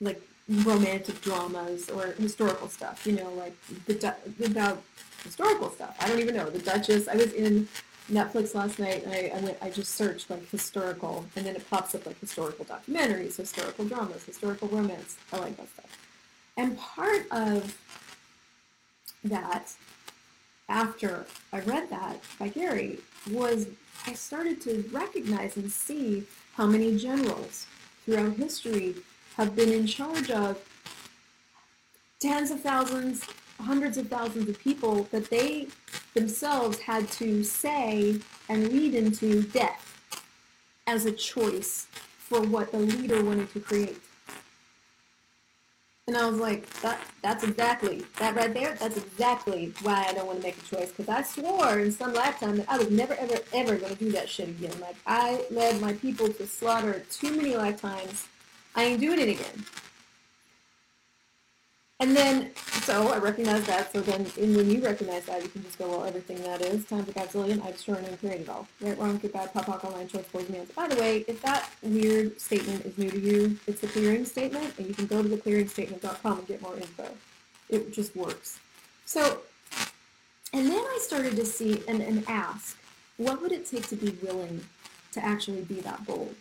like 0.00 0.20
romantic 0.48 1.20
dramas 1.20 1.88
or 1.88 2.08
historical 2.18 2.68
stuff. 2.68 3.06
You 3.06 3.12
know, 3.12 3.30
like 3.34 3.54
the 3.86 4.14
about 4.44 4.82
historical 5.22 5.70
stuff. 5.70 5.96
I 6.00 6.08
don't 6.08 6.18
even 6.18 6.36
know 6.36 6.50
the 6.50 6.58
Duchess. 6.58 7.08
I 7.08 7.16
was 7.16 7.32
in 7.32 7.68
Netflix 8.10 8.54
last 8.54 8.78
night, 8.78 9.04
and 9.04 9.14
I, 9.14 9.32
I 9.36 9.40
went. 9.40 9.58
I 9.62 9.70
just 9.70 9.94
searched 9.94 10.30
like 10.30 10.48
historical, 10.50 11.26
and 11.36 11.46
then 11.46 11.56
it 11.56 11.68
pops 11.70 11.94
up 11.94 12.06
like 12.06 12.18
historical 12.18 12.64
documentaries, 12.64 13.36
historical 13.36 13.84
dramas, 13.84 14.24
historical 14.24 14.68
romance. 14.68 15.16
I 15.32 15.38
like 15.38 15.56
that 15.56 15.68
stuff. 15.68 15.98
And 16.56 16.76
part 16.78 17.26
of 17.30 17.78
that, 19.24 19.72
after 20.68 21.26
I 21.52 21.60
read 21.60 21.90
that 21.90 22.20
by 22.38 22.48
Gary, 22.48 22.98
was 23.30 23.66
I 24.06 24.14
started 24.14 24.60
to 24.62 24.84
recognize 24.92 25.56
and 25.56 25.70
see 25.70 26.24
how 26.54 26.66
many 26.66 26.96
generals 26.96 27.66
throughout 28.04 28.34
history 28.34 28.96
have 29.36 29.54
been 29.54 29.72
in 29.72 29.86
charge 29.86 30.30
of 30.30 30.58
tens 32.20 32.50
of 32.50 32.60
thousands, 32.60 33.24
hundreds 33.60 33.96
of 33.98 34.08
thousands 34.08 34.48
of 34.48 34.58
people 34.58 35.04
that 35.10 35.30
they 35.30 35.68
themselves 36.14 36.78
had 36.80 37.08
to 37.12 37.44
say 37.44 38.20
and 38.48 38.68
lead 38.68 38.94
into 38.94 39.42
death 39.42 39.86
as 40.86 41.06
a 41.06 41.12
choice 41.12 41.86
for 42.18 42.40
what 42.40 42.72
the 42.72 42.78
leader 42.78 43.24
wanted 43.24 43.52
to 43.52 43.60
create. 43.60 44.00
And 46.06 46.16
I 46.16 46.28
was 46.28 46.40
like, 46.40 46.68
that, 46.80 47.00
that's 47.22 47.44
exactly, 47.44 48.04
that 48.18 48.34
right 48.34 48.52
there, 48.52 48.74
that's 48.74 48.96
exactly 48.96 49.72
why 49.82 50.06
I 50.08 50.12
don't 50.12 50.26
want 50.26 50.40
to 50.40 50.44
make 50.44 50.56
a 50.58 50.62
choice. 50.62 50.90
Because 50.90 51.08
I 51.08 51.22
swore 51.22 51.78
in 51.78 51.92
some 51.92 52.12
lifetime 52.14 52.56
that 52.56 52.68
I 52.68 52.78
was 52.78 52.90
never, 52.90 53.14
ever, 53.14 53.38
ever 53.52 53.76
going 53.76 53.94
to 53.94 54.04
do 54.04 54.10
that 54.12 54.28
shit 54.28 54.48
again. 54.48 54.72
Like, 54.80 54.96
I 55.06 55.44
led 55.52 55.80
my 55.80 55.92
people 55.92 56.28
to 56.32 56.46
slaughter 56.48 57.04
too 57.10 57.36
many 57.36 57.56
lifetimes. 57.56 58.26
I 58.74 58.84
ain't 58.84 59.00
doing 59.00 59.20
it 59.20 59.28
again. 59.28 59.64
And 62.00 62.16
then, 62.16 62.50
so 62.56 63.08
I 63.08 63.18
recognize 63.18 63.66
that. 63.66 63.92
So 63.92 64.00
then, 64.00 64.26
and 64.40 64.56
when 64.56 64.70
you 64.70 64.82
recognize 64.82 65.26
that, 65.26 65.42
you 65.42 65.50
can 65.50 65.62
just 65.62 65.78
go, 65.78 65.86
well, 65.86 66.04
everything 66.06 66.42
that 66.44 66.62
is 66.62 66.86
times 66.86 67.06
a 67.10 67.12
gazillion, 67.12 67.62
I've 67.62 67.74
destroyed 67.74 68.04
and 68.04 68.18
created 68.18 68.48
all. 68.48 68.66
Right, 68.80 68.98
wrong, 68.98 69.18
good, 69.18 69.34
bad, 69.34 69.52
pop, 69.52 69.66
pop, 69.66 69.84
online, 69.84 70.08
choice, 70.08 70.24
boys, 70.32 70.48
meals. 70.48 70.68
By 70.74 70.88
the 70.88 70.96
way, 70.96 71.26
if 71.28 71.42
that 71.42 71.68
weird 71.82 72.40
statement 72.40 72.86
is 72.86 72.96
new 72.96 73.10
to 73.10 73.20
you, 73.20 73.58
it's 73.66 73.82
the 73.82 73.86
clearing 73.86 74.24
statement, 74.24 74.72
and 74.78 74.88
you 74.88 74.94
can 74.94 75.06
go 75.06 75.22
to 75.22 75.28
the 75.28 75.36
theclearingstatement.com 75.36 76.38
and 76.38 76.48
get 76.48 76.62
more 76.62 76.74
info. 76.76 77.06
It 77.68 77.92
just 77.92 78.16
works. 78.16 78.60
So, 79.04 79.40
and 80.54 80.66
then 80.68 80.80
I 80.80 80.98
started 81.02 81.36
to 81.36 81.44
see 81.44 81.82
and, 81.86 82.00
and 82.00 82.24
ask, 82.26 82.78
what 83.18 83.42
would 83.42 83.52
it 83.52 83.66
take 83.66 83.86
to 83.88 83.96
be 83.96 84.16
willing 84.22 84.64
to 85.12 85.22
actually 85.22 85.62
be 85.62 85.82
that 85.82 86.06
bold? 86.06 86.34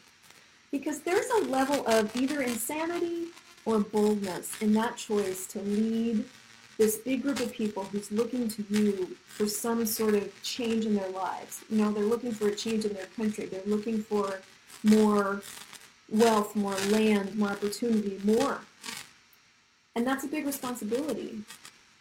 Because 0.72 1.02
there's 1.02 1.30
a 1.42 1.46
level 1.48 1.86
of 1.86 2.16
either 2.16 2.42
insanity 2.42 3.28
or 3.70 3.80
boldness 3.80 4.60
in 4.62 4.74
that 4.74 4.98
choice 4.98 5.46
to 5.46 5.60
lead 5.60 6.26
this 6.80 6.98
big 6.98 7.22
group 7.22 7.40
of 7.40 7.52
people 7.52 7.84
who's 7.84 8.12
looking 8.12 8.48
to 8.48 8.64
you 8.70 9.16
for 9.28 9.48
some 9.48 9.86
sort 9.86 10.16
of 10.16 10.44
change 10.44 10.86
in 10.86 10.96
their 10.96 11.10
lives. 11.10 11.62
You 11.70 11.84
know, 11.84 11.92
they're 11.92 12.04
looking 12.04 12.32
for 12.32 12.48
a 12.48 12.56
change 12.56 12.86
in 12.86 12.94
their 12.94 13.06
country. 13.18 13.46
They're 13.46 13.62
looking 13.66 14.02
for 14.02 14.42
more 14.84 15.44
wealth, 16.10 16.56
more 16.56 16.76
land, 16.90 17.36
more 17.36 17.50
opportunity, 17.50 18.20
more. 18.24 18.62
And 19.96 20.08
that's 20.08 20.24
a 20.24 20.28
big 20.28 20.48
responsibility. 20.48 21.40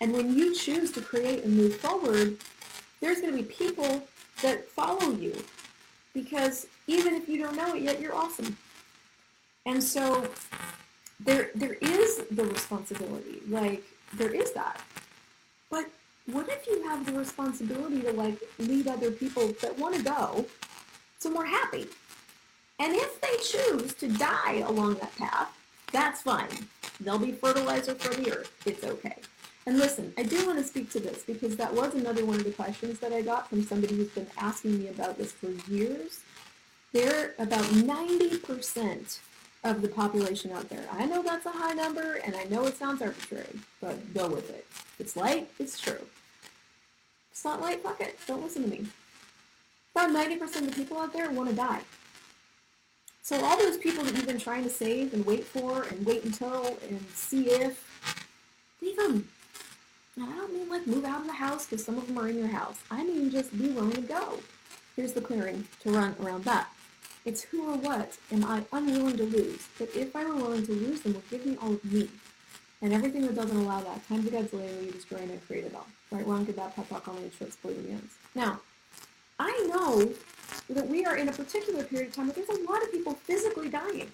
And 0.00 0.12
when 0.12 0.34
you 0.34 0.54
choose 0.54 0.92
to 0.92 1.02
create 1.02 1.44
and 1.44 1.54
move 1.54 1.76
forward, 1.76 2.38
there's 3.00 3.20
going 3.20 3.36
to 3.36 3.42
be 3.42 3.48
people 3.48 4.06
that 4.42 4.68
follow 4.68 5.10
you 5.10 5.34
because 6.14 6.66
even 6.86 7.14
if 7.14 7.28
you 7.28 7.42
don't 7.42 7.56
know 7.56 7.74
it 7.74 7.82
yet, 7.82 8.00
you're 8.00 8.14
awesome. 8.14 8.56
And 9.66 9.82
so 9.82 10.28
there 11.20 11.50
there 11.54 11.74
is 11.74 12.22
the 12.30 12.44
responsibility. 12.44 13.40
Like 13.48 13.82
there 14.14 14.34
is 14.34 14.52
that. 14.52 14.80
But 15.70 15.86
what 16.26 16.48
if 16.48 16.66
you 16.66 16.82
have 16.88 17.06
the 17.06 17.12
responsibility 17.12 18.02
to 18.02 18.12
like 18.12 18.38
lead 18.58 18.88
other 18.88 19.10
people 19.10 19.48
that 19.62 19.78
want 19.78 19.94
to 19.96 20.02
go 20.02 20.46
somewhere 21.18 21.46
happy? 21.46 21.86
And 22.78 22.94
if 22.94 23.20
they 23.20 23.36
choose 23.42 23.94
to 23.94 24.08
die 24.08 24.62
along 24.66 24.94
that 24.94 25.16
path, 25.16 25.52
that's 25.92 26.22
fine. 26.22 26.68
They'll 27.00 27.18
be 27.18 27.32
fertilizer 27.32 27.94
for 27.94 28.14
the 28.14 28.38
earth. 28.38 28.52
It's 28.66 28.84
okay. 28.84 29.16
And 29.66 29.78
listen, 29.78 30.12
I 30.16 30.22
do 30.22 30.46
want 30.46 30.58
to 30.58 30.64
speak 30.64 30.90
to 30.92 31.00
this 31.00 31.24
because 31.24 31.56
that 31.56 31.74
was 31.74 31.94
another 31.94 32.24
one 32.24 32.36
of 32.36 32.44
the 32.44 32.52
questions 32.52 33.00
that 33.00 33.12
I 33.12 33.20
got 33.20 33.48
from 33.48 33.62
somebody 33.62 33.96
who's 33.96 34.08
been 34.08 34.26
asking 34.38 34.78
me 34.78 34.88
about 34.88 35.18
this 35.18 35.32
for 35.32 35.50
years. 35.70 36.20
They're 36.92 37.34
about 37.38 37.64
90% 37.64 39.18
of 39.64 39.82
the 39.82 39.88
population 39.88 40.52
out 40.52 40.68
there. 40.68 40.84
I 40.92 41.06
know 41.06 41.22
that's 41.22 41.46
a 41.46 41.50
high 41.50 41.72
number 41.72 42.14
and 42.24 42.36
I 42.36 42.44
know 42.44 42.66
it 42.66 42.76
sounds 42.76 43.02
arbitrary, 43.02 43.58
but 43.80 44.14
go 44.14 44.28
with 44.28 44.50
it. 44.50 44.66
It's 44.98 45.16
light, 45.16 45.48
it's 45.58 45.78
true. 45.78 46.00
It's 47.32 47.44
not 47.44 47.60
light, 47.60 47.82
fuck 47.82 48.00
it. 48.00 48.18
Don't 48.26 48.42
listen 48.42 48.62
to 48.62 48.68
me. 48.68 48.86
About 49.94 50.10
90% 50.10 50.42
of 50.42 50.66
the 50.70 50.72
people 50.72 50.98
out 50.98 51.12
there 51.12 51.30
want 51.30 51.50
to 51.50 51.56
die. 51.56 51.80
So 53.22 53.44
all 53.44 53.58
those 53.58 53.76
people 53.76 54.04
that 54.04 54.14
you've 54.14 54.26
been 54.26 54.38
trying 54.38 54.64
to 54.64 54.70
save 54.70 55.12
and 55.12 55.26
wait 55.26 55.44
for 55.44 55.82
and 55.82 56.06
wait 56.06 56.24
until 56.24 56.78
and 56.88 57.04
see 57.14 57.50
if, 57.50 57.84
leave 58.80 58.96
them. 58.96 59.28
I 60.20 60.36
don't 60.36 60.52
mean 60.52 60.68
like 60.68 60.86
move 60.86 61.04
out 61.04 61.20
of 61.20 61.26
the 61.26 61.32
house 61.32 61.66
because 61.66 61.84
some 61.84 61.96
of 61.98 62.06
them 62.06 62.18
are 62.18 62.28
in 62.28 62.38
your 62.38 62.48
house. 62.48 62.78
I 62.90 63.04
mean 63.04 63.30
just 63.30 63.56
be 63.56 63.68
willing 63.68 63.92
to 63.92 64.00
go. 64.00 64.40
Here's 64.96 65.12
the 65.12 65.20
clearing 65.20 65.68
to 65.80 65.90
run 65.90 66.16
around 66.20 66.44
that. 66.44 66.68
It's 67.28 67.42
who 67.42 67.62
or 67.70 67.76
what 67.76 68.16
am 68.32 68.42
I 68.42 68.62
unwilling 68.72 69.18
to 69.18 69.24
lose. 69.24 69.68
But 69.78 69.90
if 69.94 70.16
I 70.16 70.24
were 70.24 70.36
willing 70.36 70.64
to 70.64 70.72
lose 70.72 71.02
them, 71.02 71.12
would 71.12 71.28
give 71.28 71.44
me 71.44 71.58
all 71.60 71.74
of 71.74 71.84
me. 71.84 72.08
And 72.80 72.90
everything 72.94 73.26
that 73.26 73.34
doesn't 73.34 73.54
allow 73.54 73.82
that, 73.82 74.08
times 74.08 74.26
a 74.26 74.30
Godzilla, 74.30 74.82
you 74.82 74.92
destroy 74.92 75.18
and 75.18 75.32
I 75.32 75.36
create 75.46 75.64
it 75.66 75.74
all. 75.74 75.86
Right, 76.10 76.26
wrong, 76.26 76.46
good, 76.46 76.56
bad, 76.56 76.74
pop, 76.74 76.88
talk, 76.88 77.06
only, 77.06 77.30
short, 77.38 77.52
split, 77.52 77.76
and 77.76 77.90
ends. 77.90 78.14
Now, 78.34 78.60
I 79.38 79.50
know 79.68 80.10
that 80.70 80.88
we 80.88 81.04
are 81.04 81.18
in 81.18 81.28
a 81.28 81.32
particular 81.32 81.84
period 81.84 82.08
of 82.08 82.14
time 82.14 82.28
where 82.28 82.34
there's 82.34 82.48
a 82.48 82.62
lot 82.62 82.82
of 82.82 82.90
people 82.90 83.12
physically 83.12 83.68
dying. 83.68 84.10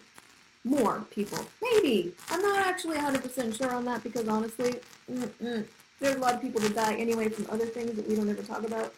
More 0.64 1.04
people. 1.12 1.38
Maybe. 1.62 2.14
I'm 2.30 2.42
not 2.42 2.66
actually 2.66 2.96
100% 2.96 3.56
sure 3.56 3.72
on 3.72 3.84
that 3.84 4.02
because 4.02 4.26
honestly, 4.26 4.80
mm-mm, 5.08 5.64
there's 6.00 6.16
a 6.16 6.18
lot 6.18 6.34
of 6.34 6.42
people 6.42 6.60
that 6.62 6.74
die 6.74 6.94
anyway 6.94 7.28
from 7.28 7.46
other 7.48 7.66
things 7.66 7.92
that 7.92 8.08
we 8.08 8.16
don't 8.16 8.28
ever 8.28 8.42
talk 8.42 8.64
about. 8.64 8.92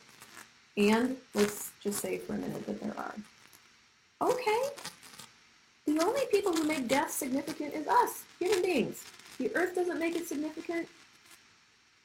And 0.79 1.19
let's 1.35 1.73
just 1.83 2.01
say 2.01 2.17
for 2.17 2.33
a 2.33 2.39
minute 2.39 2.65
that 2.65 2.81
there 2.81 2.95
are. 2.97 3.15
Okay. 4.21 4.63
The 5.87 6.01
only 6.01 6.23
people 6.31 6.53
who 6.53 6.65
make 6.65 6.89
death 6.89 7.11
significant 7.11 7.75
is 7.75 7.87
us, 7.87 8.25
human 8.39 8.63
beings. 8.63 9.05
The 9.39 9.55
earth 9.55 9.75
doesn't 9.75 9.99
make 9.99 10.17
it 10.17 10.27
significant. 10.27 10.89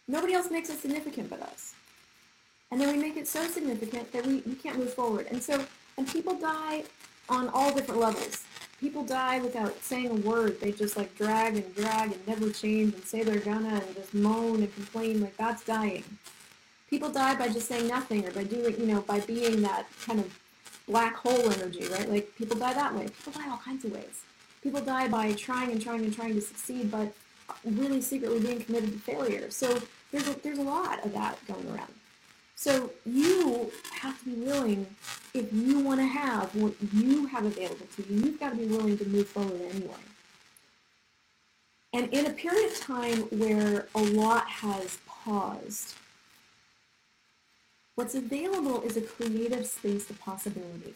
Nobody 0.07 0.33
else 0.33 0.51
makes 0.51 0.69
it 0.69 0.79
significant 0.79 1.29
but 1.29 1.41
us. 1.41 1.73
And 2.69 2.79
then 2.79 2.93
we 2.93 3.01
make 3.01 3.17
it 3.17 3.27
so 3.27 3.43
significant 3.47 4.11
that 4.11 4.25
we, 4.25 4.43
we 4.45 4.55
can't 4.55 4.77
move 4.77 4.93
forward. 4.93 5.27
And 5.31 5.41
so, 5.41 5.63
and 5.97 6.07
people 6.07 6.35
die 6.35 6.83
on 7.29 7.49
all 7.49 7.73
different 7.73 7.99
levels. 7.99 8.43
People 8.79 9.03
die 9.03 9.39
without 9.39 9.81
saying 9.83 10.09
a 10.09 10.15
word. 10.15 10.59
They 10.59 10.71
just 10.71 10.97
like 10.97 11.15
drag 11.17 11.55
and 11.55 11.75
drag 11.75 12.11
and 12.11 12.27
never 12.27 12.49
change 12.49 12.93
and 12.93 13.03
say 13.03 13.23
they're 13.23 13.39
gonna 13.39 13.81
and 13.85 13.95
just 13.95 14.13
moan 14.13 14.57
and 14.57 14.73
complain 14.73 15.21
like 15.21 15.37
that's 15.37 15.63
dying. 15.63 16.03
People 16.89 17.09
die 17.09 17.35
by 17.35 17.47
just 17.47 17.67
saying 17.67 17.87
nothing 17.87 18.27
or 18.27 18.31
by 18.31 18.43
doing, 18.43 18.79
you 18.79 18.87
know, 18.87 19.01
by 19.01 19.19
being 19.21 19.61
that 19.61 19.85
kind 20.05 20.19
of 20.19 20.39
black 20.87 21.15
hole 21.15 21.51
energy, 21.51 21.87
right? 21.87 22.09
Like 22.09 22.35
people 22.37 22.57
die 22.57 22.73
that 22.73 22.93
way. 22.93 23.07
People 23.07 23.33
die 23.33 23.49
all 23.49 23.57
kinds 23.57 23.85
of 23.85 23.91
ways. 23.91 24.21
People 24.61 24.81
die 24.81 25.07
by 25.07 25.33
trying 25.33 25.71
and 25.71 25.81
trying 25.81 26.03
and 26.03 26.13
trying 26.13 26.35
to 26.35 26.41
succeed, 26.41 26.91
but 26.91 27.13
really 27.65 28.01
secretly 28.01 28.39
being 28.39 28.61
committed 28.61 28.91
to 28.93 28.99
failure. 28.99 29.49
So 29.49 29.81
there's 30.11 30.27
a, 30.27 30.33
there's 30.41 30.59
a 30.59 30.63
lot 30.63 31.03
of 31.05 31.13
that 31.13 31.37
going 31.47 31.67
around. 31.69 31.93
So 32.55 32.91
you 33.05 33.71
have 33.91 34.19
to 34.19 34.25
be 34.25 34.35
willing, 34.35 34.85
if 35.33 35.51
you 35.51 35.79
want 35.79 35.99
to 35.99 36.05
have 36.05 36.53
what 36.55 36.73
you 36.93 37.25
have 37.27 37.45
available 37.45 37.87
to 37.95 38.03
you, 38.07 38.21
you've 38.21 38.39
got 38.39 38.51
to 38.51 38.55
be 38.55 38.65
willing 38.65 38.97
to 38.99 39.05
move 39.07 39.27
forward 39.27 39.61
anyway. 39.73 39.95
And 41.93 42.13
in 42.13 42.27
a 42.27 42.29
period 42.29 42.71
of 42.71 42.79
time 42.79 43.17
where 43.37 43.87
a 43.95 44.01
lot 44.01 44.47
has 44.47 44.99
paused, 45.07 45.95
what's 47.95 48.15
available 48.15 48.81
is 48.81 48.97
a 48.97 49.01
creative 49.01 49.65
space 49.65 50.09
of 50.09 50.19
possibility. 50.19 50.93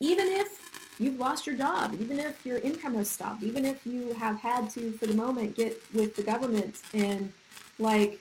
Even 0.00 0.26
if 0.26 0.58
you've 0.98 1.18
lost 1.18 1.46
your 1.46 1.56
job, 1.56 1.96
even 2.00 2.18
if 2.18 2.44
your 2.44 2.58
income 2.58 2.94
has 2.94 3.08
stopped, 3.08 3.42
even 3.42 3.64
if 3.64 3.86
you 3.86 4.12
have 4.14 4.38
had 4.40 4.68
to, 4.70 4.92
for 4.92 5.06
the 5.06 5.14
moment, 5.14 5.56
get 5.56 5.80
with 5.94 6.16
the 6.16 6.22
government 6.22 6.80
and 6.92 7.32
like 7.78 8.20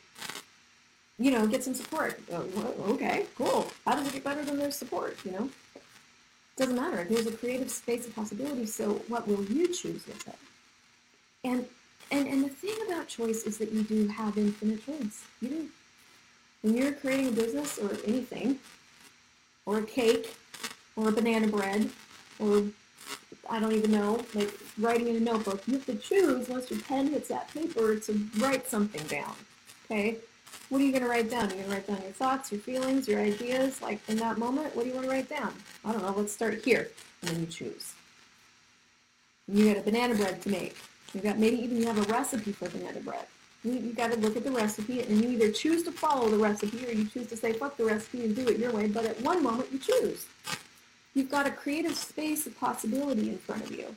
you 1.22 1.30
know, 1.30 1.46
get 1.46 1.64
some 1.64 1.76
support. 1.76 2.20
Oh, 2.32 2.48
okay, 2.94 3.28
cool. 3.38 3.68
How 3.86 3.96
does 3.96 4.08
it 4.08 4.14
get 4.14 4.24
better 4.24 4.44
than 4.44 4.58
their 4.58 4.72
support, 4.72 5.18
you 5.24 5.32
know? 5.32 5.50
Doesn't 6.58 6.76
matter. 6.76 7.06
There's 7.08 7.28
a 7.28 7.32
creative 7.32 7.70
space 7.70 8.08
of 8.08 8.16
possibility, 8.16 8.66
so 8.66 8.94
what 9.08 9.28
will 9.28 9.44
you 9.46 9.68
choose 9.68 10.06
with 10.08 10.28
it? 10.28 10.36
And, 11.44 11.68
and, 12.12 12.28
and 12.28 12.44
the 12.44 12.50
thing 12.50 12.76
about 12.88 13.08
choice 13.08 13.44
is 13.44 13.60
that 13.60 13.72
you 13.72 13.84
do 13.84 14.08
have 14.08 14.38
infinite 14.38 14.84
choice. 14.84 15.24
You 15.42 15.50
do. 15.50 15.70
When 16.62 16.76
you're 16.76 16.93
creating 16.93 17.30
a 17.30 17.32
business 17.32 17.78
or 17.80 17.91
anything, 18.06 18.60
or 19.65 19.80
a 19.80 19.84
cake, 19.84 20.36
or 20.95 21.10
a 21.10 21.12
banana 21.12 21.47
bread, 21.47 21.89
or 22.39 22.63
I 23.50 23.60
don't 23.60 23.74
even 23.74 23.91
know, 23.91 24.24
like 24.34 24.52
writing 24.80 25.08
in 25.08 25.15
a 25.15 25.19
notebook, 25.19 25.63
you 25.67 25.74
have 25.74 25.86
to 25.88 25.95
choose 25.95 26.47
once 26.47 26.69
your 26.69 26.82
pen 26.82 27.08
hits 27.08 27.30
that 27.30 27.52
paper 27.54 27.97
to 27.97 28.28
write 28.38 28.67
something 28.67 29.06
down. 29.08 29.36
Okay? 29.86 30.17
what 30.71 30.80
are 30.80 30.86
you 30.86 30.91
going 30.91 31.04
to 31.04 31.10
write 31.10 31.30
down? 31.30 31.50
You're 31.50 31.58
going 31.58 31.65
to 31.65 31.71
write 31.71 31.88
down 31.88 32.02
your 32.02 32.12
thoughts, 32.12 32.50
your 32.50 32.62
feelings, 32.62 33.06
your 33.06 33.19
ideas, 33.19 33.82
like 33.82 34.00
in 34.08 34.15
that 34.17 34.38
moment. 34.38 34.74
What 34.74 34.84
do 34.84 34.89
you 34.89 34.95
want 34.95 35.06
to 35.06 35.12
write 35.12 35.30
down? 35.30 35.54
I 35.84 35.91
don't 35.91 36.02
know. 36.02 36.13
Let's 36.15 36.32
start 36.32 36.63
here. 36.63 36.88
And 37.21 37.30
then 37.30 37.41
you 37.41 37.45
choose. 37.47 37.93
You 39.50 39.74
got 39.74 39.82
a 39.82 39.84
banana 39.84 40.15
bread 40.15 40.41
to 40.43 40.50
make. 40.50 40.78
You 41.13 41.19
got 41.19 41.38
maybe 41.38 41.58
even 41.62 41.76
you 41.76 41.88
have 41.88 41.97
a 41.97 42.10
recipe 42.10 42.54
for 42.54 42.69
banana 42.69 43.02
bread. 43.02 43.26
You, 43.63 43.74
you 43.74 43.93
got 43.93 44.12
to 44.12 44.17
look 44.17 44.36
at 44.36 44.43
the 44.43 44.52
recipe 44.52 45.02
and 45.02 45.24
you 45.24 45.30
either 45.30 45.52
choose 45.52 45.84
to 45.84 45.91
follow 45.91 46.30
the 46.30 46.38
recipe 46.38 46.86
or 46.86 46.91
you 46.91 47.06
choose 47.06 47.28
to 47.28 47.38
say 47.38 47.54
fuck 47.54 47.78
the 47.78 47.86
recipe 47.86 48.26
and 48.26 48.36
do 48.36 48.47
it 48.47 48.58
your 48.58 48.71
way. 48.71 48.88
But 48.88 49.06
at 49.06 49.21
one 49.21 49.43
moment 49.43 49.71
you 49.71 49.80
choose. 49.80 50.26
You've 51.13 51.30
got 51.30 51.45
a 51.45 51.52
creative 51.52 51.95
space 51.95 52.47
of 52.47 52.58
possibility 52.58 53.30
in 53.30 53.38
front 53.38 53.63
of 53.63 53.71
you. 53.71 53.95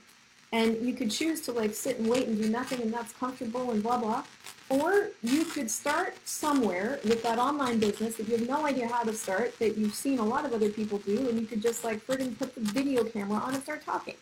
And 0.52 0.76
you 0.86 0.94
could 0.94 1.10
choose 1.10 1.40
to 1.42 1.52
like 1.52 1.74
sit 1.74 1.98
and 1.98 2.08
wait 2.08 2.28
and 2.28 2.40
do 2.40 2.48
nothing 2.48 2.80
and 2.82 2.92
that's 2.92 3.12
comfortable 3.12 3.70
and 3.70 3.82
blah 3.82 3.98
blah. 3.98 4.24
Or 4.68 5.10
you 5.22 5.44
could 5.44 5.70
start 5.70 6.16
somewhere 6.24 6.98
with 7.04 7.22
that 7.22 7.38
online 7.38 7.78
business 7.78 8.16
that 8.16 8.28
you 8.28 8.36
have 8.38 8.48
no 8.48 8.64
idea 8.64 8.88
how 8.88 9.02
to 9.02 9.12
start, 9.12 9.58
that 9.58 9.76
you've 9.76 9.94
seen 9.94 10.18
a 10.18 10.24
lot 10.24 10.44
of 10.44 10.52
other 10.54 10.70
people 10.70 10.98
do, 10.98 11.28
and 11.28 11.38
you 11.38 11.46
could 11.46 11.60
just 11.60 11.84
like 11.84 12.04
friggin' 12.06 12.38
put 12.38 12.54
the 12.54 12.62
video 12.62 13.04
camera 13.04 13.38
on 13.38 13.54
and 13.54 13.62
start 13.62 13.84
talking. 13.84 14.14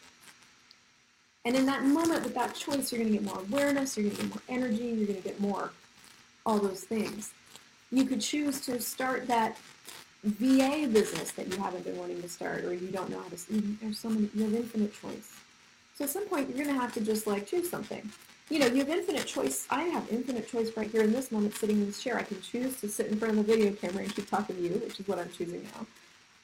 And 1.44 1.56
in 1.56 1.66
that 1.66 1.82
moment 1.84 2.24
with 2.24 2.34
that 2.34 2.54
choice, 2.54 2.92
you're 2.92 3.00
going 3.00 3.12
to 3.12 3.18
get 3.18 3.24
more 3.24 3.40
awareness, 3.40 3.96
you're 3.96 4.04
going 4.04 4.16
to 4.16 4.22
get 4.22 4.34
more 4.34 4.42
energy, 4.48 4.84
you're 4.84 5.06
going 5.06 5.22
to 5.22 5.28
get 5.28 5.40
more 5.40 5.72
all 6.46 6.58
those 6.58 6.82
things. 6.82 7.32
You 7.90 8.04
could 8.04 8.20
choose 8.20 8.60
to 8.62 8.80
start 8.80 9.26
that 9.26 9.56
VA 10.24 10.88
business 10.90 11.32
that 11.32 11.48
you 11.48 11.60
haven't 11.60 11.84
been 11.84 11.96
wanting 11.96 12.22
to 12.22 12.28
start 12.28 12.64
or 12.64 12.72
you 12.72 12.88
don't 12.88 13.10
know 13.10 13.20
how 13.20 13.28
to. 13.28 13.36
There's 13.80 13.98
so 13.98 14.08
many, 14.08 14.30
you 14.34 14.44
have 14.44 14.54
infinite 14.54 14.94
choice. 14.94 15.34
So 15.96 16.04
at 16.04 16.10
some 16.10 16.26
point, 16.26 16.48
you're 16.48 16.64
going 16.64 16.74
to 16.74 16.80
have 16.80 16.94
to 16.94 17.00
just 17.00 17.26
like 17.26 17.46
choose 17.46 17.68
something 17.68 18.10
you 18.52 18.58
know, 18.58 18.66
you 18.66 18.80
have 18.80 18.90
infinite 18.90 19.26
choice. 19.26 19.66
I 19.70 19.84
have 19.84 20.06
infinite 20.10 20.46
choice 20.46 20.70
right 20.76 20.90
here 20.90 21.02
in 21.02 21.10
this 21.10 21.32
moment 21.32 21.56
sitting 21.56 21.78
in 21.78 21.86
this 21.86 22.02
chair. 22.02 22.18
I 22.18 22.22
can 22.22 22.38
choose 22.42 22.78
to 22.82 22.88
sit 22.88 23.06
in 23.06 23.16
front 23.18 23.38
of 23.38 23.46
the 23.46 23.56
video 23.56 23.72
camera 23.72 24.02
and 24.02 24.14
keep 24.14 24.28
talking 24.28 24.56
to 24.56 24.62
you, 24.62 24.74
which 24.74 25.00
is 25.00 25.08
what 25.08 25.18
I'm 25.18 25.30
choosing 25.30 25.62
now. 25.74 25.86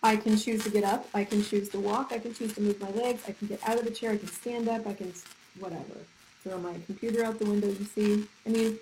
I 0.02 0.16
can 0.16 0.36
choose 0.36 0.62
to 0.64 0.70
get 0.70 0.84
up. 0.84 1.08
I 1.12 1.24
can 1.24 1.42
choose 1.42 1.68
to 1.70 1.80
walk. 1.80 2.12
I 2.12 2.18
can 2.18 2.32
choose 2.32 2.54
to 2.54 2.60
move 2.60 2.80
my 2.80 2.90
legs. 2.90 3.22
I 3.26 3.32
can 3.32 3.48
get 3.48 3.60
out 3.68 3.78
of 3.78 3.84
the 3.84 3.90
chair. 3.90 4.12
I 4.12 4.16
can 4.16 4.28
stand 4.28 4.68
up. 4.68 4.86
I 4.86 4.94
can, 4.94 5.12
whatever, 5.58 5.96
throw 6.42 6.58
my 6.58 6.74
computer 6.86 7.24
out 7.24 7.38
the 7.38 7.46
window, 7.46 7.68
you 7.68 7.84
see. 7.84 8.26
I 8.46 8.50
mean, 8.50 8.78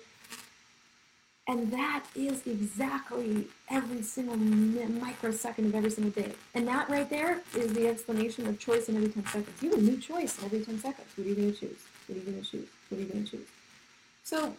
and 1.49 1.71
that 1.71 2.03
is 2.13 2.45
exactly 2.45 3.47
every 3.69 4.01
single 4.01 4.35
microsecond 4.35 5.67
of 5.67 5.75
every 5.75 5.89
single 5.89 6.11
day. 6.11 6.33
And 6.53 6.67
that 6.67 6.89
right 6.89 7.09
there 7.09 7.41
is 7.55 7.73
the 7.73 7.87
explanation 7.87 8.45
of 8.47 8.59
choice 8.59 8.89
in 8.89 8.97
every 8.97 9.09
10 9.09 9.25
seconds. 9.27 9.63
You 9.63 9.69
have 9.71 9.79
a 9.79 9.81
new 9.81 9.97
choice 9.97 10.37
in 10.39 10.45
every 10.45 10.59
10 10.59 10.79
seconds. 10.79 11.07
What 11.15 11.25
are 11.25 11.29
you 11.29 11.35
going 11.35 11.53
to 11.53 11.59
choose? 11.59 11.77
What 12.05 12.15
are 12.15 12.19
you 12.19 12.25
going 12.25 12.43
to 12.43 12.49
choose? 12.49 12.67
What 12.89 12.97
are 12.97 13.01
you 13.01 13.07
going 13.07 13.23
to 13.23 13.31
choose? 13.31 13.47
So, 14.23 14.57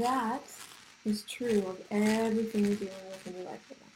that 0.00 0.42
is 1.04 1.22
true 1.22 1.64
of 1.66 1.80
everything 1.90 2.64
you're 2.64 2.74
dealing 2.74 2.94
with 3.10 3.26
in 3.26 3.34
your 3.34 3.44
life 3.44 3.64
right 3.70 3.80
now. 3.80 3.86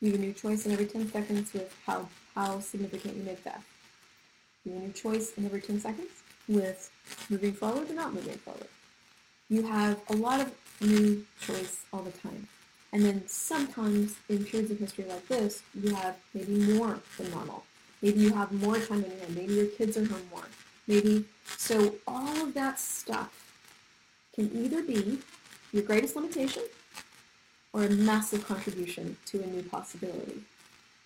You 0.00 0.12
have 0.12 0.20
a 0.20 0.22
new 0.22 0.32
choice 0.32 0.66
in 0.66 0.72
every 0.72 0.86
10 0.86 1.10
seconds 1.10 1.52
with 1.52 1.74
how, 1.86 2.08
how 2.34 2.60
significant 2.60 3.16
you 3.16 3.22
make 3.22 3.42
that. 3.44 3.62
You 4.64 4.72
have 4.72 4.82
a 4.82 4.86
new 4.86 4.92
choice 4.92 5.32
in 5.36 5.44
every 5.44 5.60
10 5.60 5.80
seconds 5.80 6.10
with 6.48 6.90
moving 7.28 7.52
forward 7.52 7.90
or 7.90 7.94
not 7.94 8.14
moving 8.14 8.38
forward. 8.38 8.68
You 9.48 9.62
have 9.62 10.00
a 10.08 10.14
lot 10.14 10.40
of 10.40 10.52
new 10.80 11.26
choice 11.40 11.84
all 11.92 12.02
the 12.02 12.12
time. 12.12 12.48
And 12.92 13.04
then 13.04 13.22
sometimes 13.26 14.16
in 14.28 14.44
periods 14.44 14.70
of 14.70 14.78
history 14.78 15.04
like 15.04 15.26
this, 15.28 15.62
you 15.74 15.94
have 15.94 16.16
maybe 16.34 16.54
more 16.74 16.98
than 17.18 17.30
normal. 17.30 17.64
Maybe 18.02 18.20
you 18.20 18.32
have 18.32 18.50
more 18.52 18.78
time 18.78 19.04
in 19.04 19.10
your 19.10 19.20
hand. 19.20 19.36
Maybe 19.36 19.54
your 19.54 19.66
kids 19.66 19.96
are 19.96 20.04
home 20.04 20.22
more. 20.30 20.48
Maybe 20.86 21.24
so 21.56 21.94
all 22.06 22.42
of 22.42 22.54
that 22.54 22.80
stuff 22.80 23.49
can 24.48 24.64
either 24.64 24.82
be 24.82 25.18
your 25.72 25.82
greatest 25.82 26.16
limitation 26.16 26.62
or 27.72 27.84
a 27.84 27.90
massive 27.90 28.46
contribution 28.46 29.16
to 29.26 29.42
a 29.42 29.46
new 29.46 29.62
possibility 29.62 30.42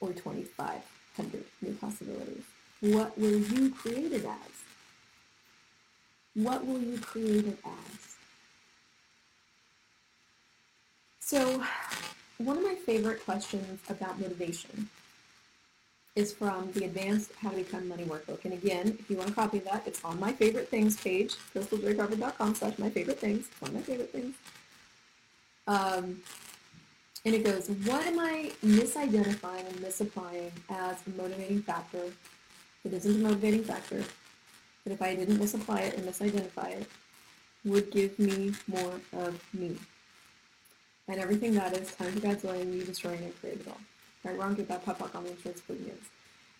or 0.00 0.10
2,500 0.12 1.44
new 1.60 1.72
possibilities. 1.74 2.44
What 2.80 3.18
will 3.18 3.38
you 3.38 3.70
create 3.70 4.12
it 4.12 4.24
as? 4.24 4.52
What 6.34 6.66
will 6.66 6.80
you 6.80 6.98
create 6.98 7.46
it 7.46 7.58
as? 7.64 8.16
So 11.20 11.62
one 12.38 12.58
of 12.58 12.62
my 12.62 12.74
favorite 12.74 13.24
questions 13.24 13.80
about 13.88 14.20
motivation 14.20 14.88
is 16.16 16.32
from 16.32 16.70
the 16.72 16.84
Advanced 16.84 17.32
How 17.40 17.50
to 17.50 17.56
Become 17.56 17.88
Money 17.88 18.04
Workbook. 18.04 18.44
And 18.44 18.52
again, 18.52 18.96
if 19.00 19.10
you 19.10 19.16
want 19.16 19.30
a 19.30 19.32
copy 19.32 19.58
of 19.58 19.64
that, 19.64 19.82
it's 19.86 20.04
on 20.04 20.20
my 20.20 20.32
favorite 20.32 20.68
things 20.68 20.96
page, 20.96 21.34
christeljoycrawford.com 21.54 22.54
slash 22.54 22.78
my 22.78 22.88
favorite 22.88 23.18
things. 23.18 23.48
It's 23.50 23.60
one 23.60 23.70
of 23.70 23.76
my 23.76 23.82
favorite 23.82 24.12
things. 24.12 24.34
Um, 25.66 26.22
and 27.24 27.34
it 27.34 27.42
goes, 27.42 27.68
what 27.84 28.06
am 28.06 28.20
I 28.20 28.52
misidentifying 28.64 29.66
and 29.66 29.80
misapplying 29.80 30.52
as 30.68 30.98
a 31.06 31.10
motivating 31.20 31.62
factor? 31.62 32.12
It 32.84 32.92
isn't 32.92 33.16
a 33.16 33.18
motivating 33.18 33.64
factor, 33.64 34.04
but 34.84 34.92
if 34.92 35.00
I 35.00 35.14
didn't 35.16 35.38
misapply 35.38 35.80
it 35.80 35.96
and 35.96 36.06
misidentify 36.06 36.80
it, 36.80 36.86
would 37.64 37.90
give 37.90 38.18
me 38.18 38.52
more 38.68 39.00
of 39.14 39.42
me. 39.54 39.76
And 41.08 41.18
everything 41.18 41.54
that 41.54 41.76
is 41.76 41.94
time 41.94 42.12
to 42.12 42.20
God's 42.20 42.44
way 42.44 42.62
me 42.64 42.84
destroying 42.84 43.24
and 43.24 43.40
create 43.40 43.60
it 43.60 43.68
all. 43.68 43.80
Right, 44.24 44.38
wrong, 44.38 44.54
get 44.54 44.68
that 44.68 44.84
pop 44.84 45.02
on 45.14 45.24
the 45.24 45.30
insurance 45.30 45.60
premiums. 45.60 46.04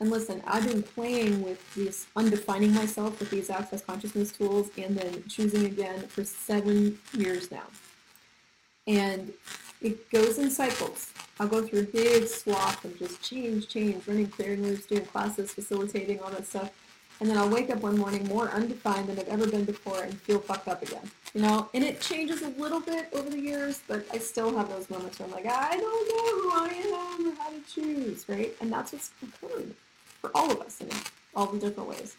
And 0.01 0.11
listen, 0.11 0.43
I've 0.47 0.67
been 0.67 0.83
playing 0.83 1.43
with 1.43 1.75
this, 1.75 2.07
undefining 2.15 2.75
myself 2.75 3.19
with 3.21 3.31
these 3.31 3.49
access 3.49 3.83
consciousness 3.83 4.33
tools 4.33 4.71
and 4.77 4.97
then 4.97 5.25
choosing 5.29 5.65
again 5.65 6.07
for 6.09 6.25
seven 6.25 6.99
years 7.13 7.51
now. 7.51 7.65
And 8.87 9.33
it 9.81 10.11
goes 10.11 10.39
in 10.39 10.51
cycles. 10.51 11.11
I'll 11.41 11.49
go 11.49 11.63
through 11.63 11.81
a 11.81 11.85
big 11.85 12.27
swath 12.27 12.85
of 12.85 12.99
just 12.99 13.23
change, 13.23 13.69
change, 13.69 14.07
running 14.07 14.29
clearing 14.29 14.63
loops, 14.63 14.87
doing 14.87 15.07
classes, 15.07 15.53
facilitating, 15.53 16.21
all 16.21 16.31
that 16.31 16.47
stuff. 16.47 16.71
And 17.21 17.31
then 17.31 17.39
I'll 17.39 17.49
wake 17.49 17.71
up 17.71 17.81
one 17.81 17.97
morning 17.97 18.27
more 18.27 18.49
undefined 18.51 19.07
than 19.09 19.19
I've 19.19 19.29
ever 19.29 19.47
been 19.47 19.65
before 19.65 20.03
and 20.03 20.19
feel 20.23 20.41
fucked 20.41 20.69
up 20.69 20.83
again. 20.83 21.11
You 21.33 21.43
know, 21.43 21.69
and 21.73 21.85
it 21.85 22.01
changes 22.01 22.43
a 22.43 22.49
little 22.49 22.81
bit 22.81 23.09
over 23.13 23.31
the 23.31 23.39
years, 23.39 23.83
but 23.87 24.05
I 24.13 24.19
still 24.19 24.57
have 24.57 24.69
those 24.69 24.91
moments 24.91 25.19
where 25.19 25.29
I'm 25.29 25.35
like, 25.35 25.47
I 25.47 25.77
don't 25.77 25.83
know 25.83 26.41
who 26.41 26.51
I 26.53 27.19
am 27.19 27.29
or 27.29 27.35
how 27.43 27.51
to 27.51 27.61
choose, 27.73 28.29
right? 28.29 28.55
And 28.61 28.73
that's 28.73 28.93
what's 28.93 29.11
occurred 29.23 29.75
for 30.21 30.31
all 30.35 30.51
of 30.51 30.61
us 30.61 30.81
in 30.81 30.89
all 31.35 31.47
the 31.47 31.59
different 31.59 31.89
ways. 31.89 32.17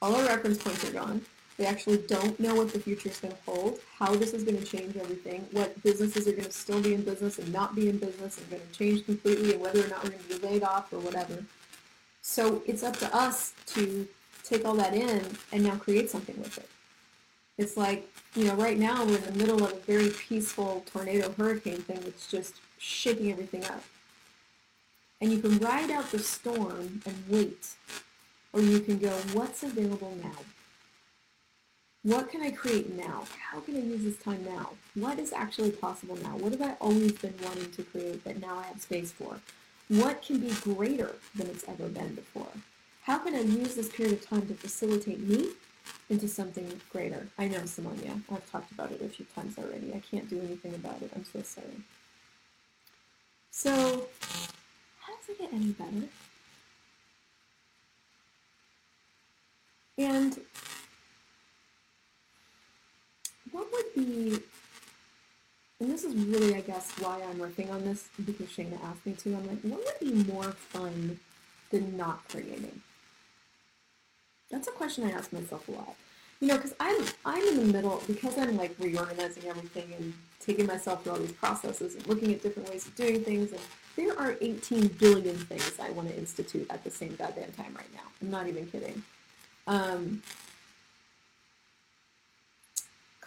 All 0.00 0.14
our 0.16 0.26
reference 0.26 0.58
points 0.58 0.88
are 0.88 0.92
gone. 0.92 1.22
They 1.58 1.66
actually 1.66 1.98
don't 1.98 2.38
know 2.40 2.54
what 2.54 2.72
the 2.72 2.80
future 2.80 3.08
is 3.08 3.20
going 3.20 3.34
to 3.34 3.42
hold, 3.44 3.78
how 3.98 4.14
this 4.14 4.32
is 4.32 4.42
going 4.42 4.58
to 4.58 4.64
change 4.64 4.96
everything, 4.96 5.46
what 5.52 5.80
businesses 5.82 6.26
are 6.26 6.32
going 6.32 6.44
to 6.44 6.52
still 6.52 6.80
be 6.80 6.94
in 6.94 7.02
business 7.02 7.38
and 7.38 7.52
not 7.52 7.76
be 7.76 7.88
in 7.88 7.98
business 7.98 8.38
and 8.38 8.50
going 8.50 8.62
to 8.62 8.78
change 8.78 9.04
completely, 9.04 9.52
and 9.52 9.60
whether 9.60 9.84
or 9.84 9.88
not 9.88 10.02
we're 10.02 10.10
going 10.10 10.22
to 10.22 10.38
be 10.38 10.46
laid 10.46 10.62
off 10.62 10.92
or 10.92 10.98
whatever. 10.98 11.44
So 12.22 12.62
it's 12.66 12.82
up 12.82 12.96
to 12.98 13.14
us 13.14 13.52
to 13.74 14.08
take 14.44 14.64
all 14.64 14.74
that 14.74 14.94
in 14.94 15.24
and 15.52 15.64
now 15.64 15.76
create 15.76 16.08
something 16.08 16.38
with 16.38 16.56
it. 16.56 16.68
It's 17.58 17.76
like, 17.76 18.08
you 18.34 18.46
know, 18.46 18.54
right 18.54 18.78
now 18.78 19.04
we're 19.04 19.18
in 19.18 19.24
the 19.24 19.32
middle 19.32 19.62
of 19.62 19.72
a 19.72 19.76
very 19.76 20.10
peaceful 20.10 20.84
tornado 20.90 21.32
hurricane 21.36 21.82
thing 21.82 22.00
that's 22.00 22.30
just 22.30 22.54
shaking 22.78 23.30
everything 23.30 23.64
up. 23.64 23.82
And 25.20 25.30
you 25.30 25.38
can 25.38 25.58
ride 25.58 25.90
out 25.90 26.10
the 26.10 26.18
storm 26.18 27.02
and 27.04 27.16
wait. 27.28 27.68
Or 28.52 28.60
you 28.60 28.80
can 28.80 28.98
go, 28.98 29.10
what's 29.32 29.62
available 29.62 30.16
now? 30.22 30.38
What 32.02 32.30
can 32.30 32.42
I 32.42 32.50
create 32.50 32.92
now? 32.96 33.24
How 33.50 33.60
can 33.60 33.76
I 33.76 33.80
use 33.80 34.02
this 34.02 34.18
time 34.18 34.44
now? 34.44 34.70
What 34.94 35.18
is 35.18 35.32
actually 35.32 35.70
possible 35.70 36.16
now? 36.16 36.36
What 36.36 36.52
have 36.52 36.62
I 36.62 36.74
always 36.80 37.12
been 37.12 37.34
wanting 37.44 37.70
to 37.70 37.82
create 37.84 38.24
that 38.24 38.40
now 38.40 38.58
I 38.58 38.64
have 38.64 38.80
space 38.80 39.12
for? 39.12 39.38
What 39.92 40.22
can 40.22 40.38
be 40.38 40.50
greater 40.62 41.16
than 41.34 41.48
it's 41.48 41.68
ever 41.68 41.86
been 41.86 42.14
before? 42.14 42.48
How 43.02 43.18
can 43.18 43.34
I 43.34 43.42
use 43.42 43.74
this 43.74 43.90
period 43.90 44.14
of 44.14 44.26
time 44.26 44.46
to 44.46 44.54
facilitate 44.54 45.20
me 45.20 45.50
into 46.08 46.28
something 46.28 46.80
greater? 46.90 47.26
I 47.38 47.48
know, 47.48 47.58
Simonia. 47.66 48.18
I've 48.32 48.50
talked 48.50 48.72
about 48.72 48.90
it 48.90 49.02
a 49.02 49.08
few 49.10 49.26
times 49.34 49.58
already. 49.58 49.92
I 49.94 50.00
can't 50.00 50.30
do 50.30 50.40
anything 50.40 50.74
about 50.74 51.02
it. 51.02 51.10
I'm 51.14 51.26
so 51.26 51.42
sorry. 51.42 51.66
So, 53.50 54.08
how 55.00 55.12
does 55.14 55.28
it 55.28 55.38
get 55.38 55.52
any 55.52 55.72
better? 55.72 56.08
And 59.98 60.40
what 63.50 63.70
would 63.70 63.94
be, 63.94 64.40
and 65.82 65.90
this 65.90 66.04
is 66.04 66.14
really, 66.14 66.54
I 66.54 66.60
guess, 66.60 66.92
why 67.00 67.20
I'm 67.28 67.40
working 67.40 67.68
on 67.70 67.84
this, 67.84 68.08
because 68.24 68.46
Shayna 68.46 68.78
asked 68.84 69.04
me 69.04 69.14
to, 69.14 69.34
I'm 69.34 69.48
like, 69.48 69.60
what 69.62 69.80
would 69.84 69.98
be 70.00 70.32
more 70.32 70.52
fun 70.52 71.18
than 71.70 71.96
not 71.96 72.28
creating? 72.28 72.82
That's 74.48 74.68
a 74.68 74.70
question 74.70 75.04
I 75.04 75.10
ask 75.10 75.32
myself 75.32 75.66
a 75.66 75.72
lot. 75.72 75.96
You 76.40 76.46
know, 76.46 76.56
because 76.56 76.74
I'm, 76.78 77.04
I'm 77.24 77.42
in 77.48 77.56
the 77.66 77.72
middle, 77.72 78.00
because 78.06 78.38
I'm 78.38 78.56
like 78.56 78.76
reorganizing 78.78 79.44
everything 79.48 79.92
and 79.98 80.14
taking 80.38 80.66
myself 80.66 81.02
through 81.02 81.12
all 81.14 81.18
these 81.18 81.32
processes 81.32 81.96
and 81.96 82.06
looking 82.06 82.32
at 82.32 82.44
different 82.44 82.70
ways 82.70 82.86
of 82.86 82.94
doing 82.94 83.24
things, 83.24 83.50
and 83.50 83.60
there 83.96 84.16
are 84.16 84.36
18 84.40 84.86
billion 84.86 85.36
things 85.36 85.74
I 85.82 85.90
want 85.90 86.10
to 86.10 86.16
institute 86.16 86.68
at 86.70 86.84
the 86.84 86.92
same 86.92 87.16
goddamn 87.16 87.50
time 87.52 87.74
right 87.76 87.92
now. 87.92 88.06
I'm 88.20 88.30
not 88.30 88.46
even 88.46 88.66
kidding. 88.66 89.02
Um, 89.66 90.22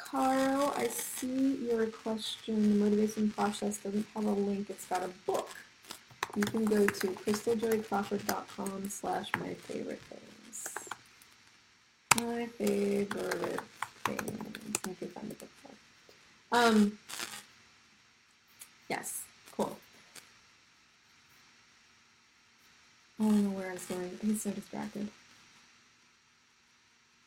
Carl, 0.05 0.73
I 0.77 0.87
see 0.87 1.55
your 1.67 1.87
question. 1.87 2.77
The 2.77 2.85
motivation 2.85 3.31
process 3.31 3.77
doesn't 3.79 4.05
have 4.15 4.25
a 4.25 4.31
link. 4.31 4.69
It's 4.69 4.85
got 4.85 5.03
a 5.03 5.09
book. 5.25 5.49
You 6.35 6.43
can 6.43 6.65
go 6.65 6.85
to 6.85 7.07
christeljoycrawford.com 7.07 8.89
slash 8.89 9.29
my 9.39 9.55
favorite 9.55 10.01
things. 10.01 10.73
My 12.17 12.45
favorite 12.45 13.61
things. 14.03 14.77
Can 14.83 15.07
find 15.09 15.31
the 15.31 15.35
book. 15.35 15.49
Um, 16.51 16.99
yes, 18.87 19.23
cool. 19.57 19.75
I 23.19 23.23
don't 23.23 23.43
know 23.43 23.57
where 23.57 23.71
I 23.71 23.73
was 23.73 23.85
going. 23.85 24.19
He's 24.21 24.43
so 24.43 24.51
distracted. 24.51 25.09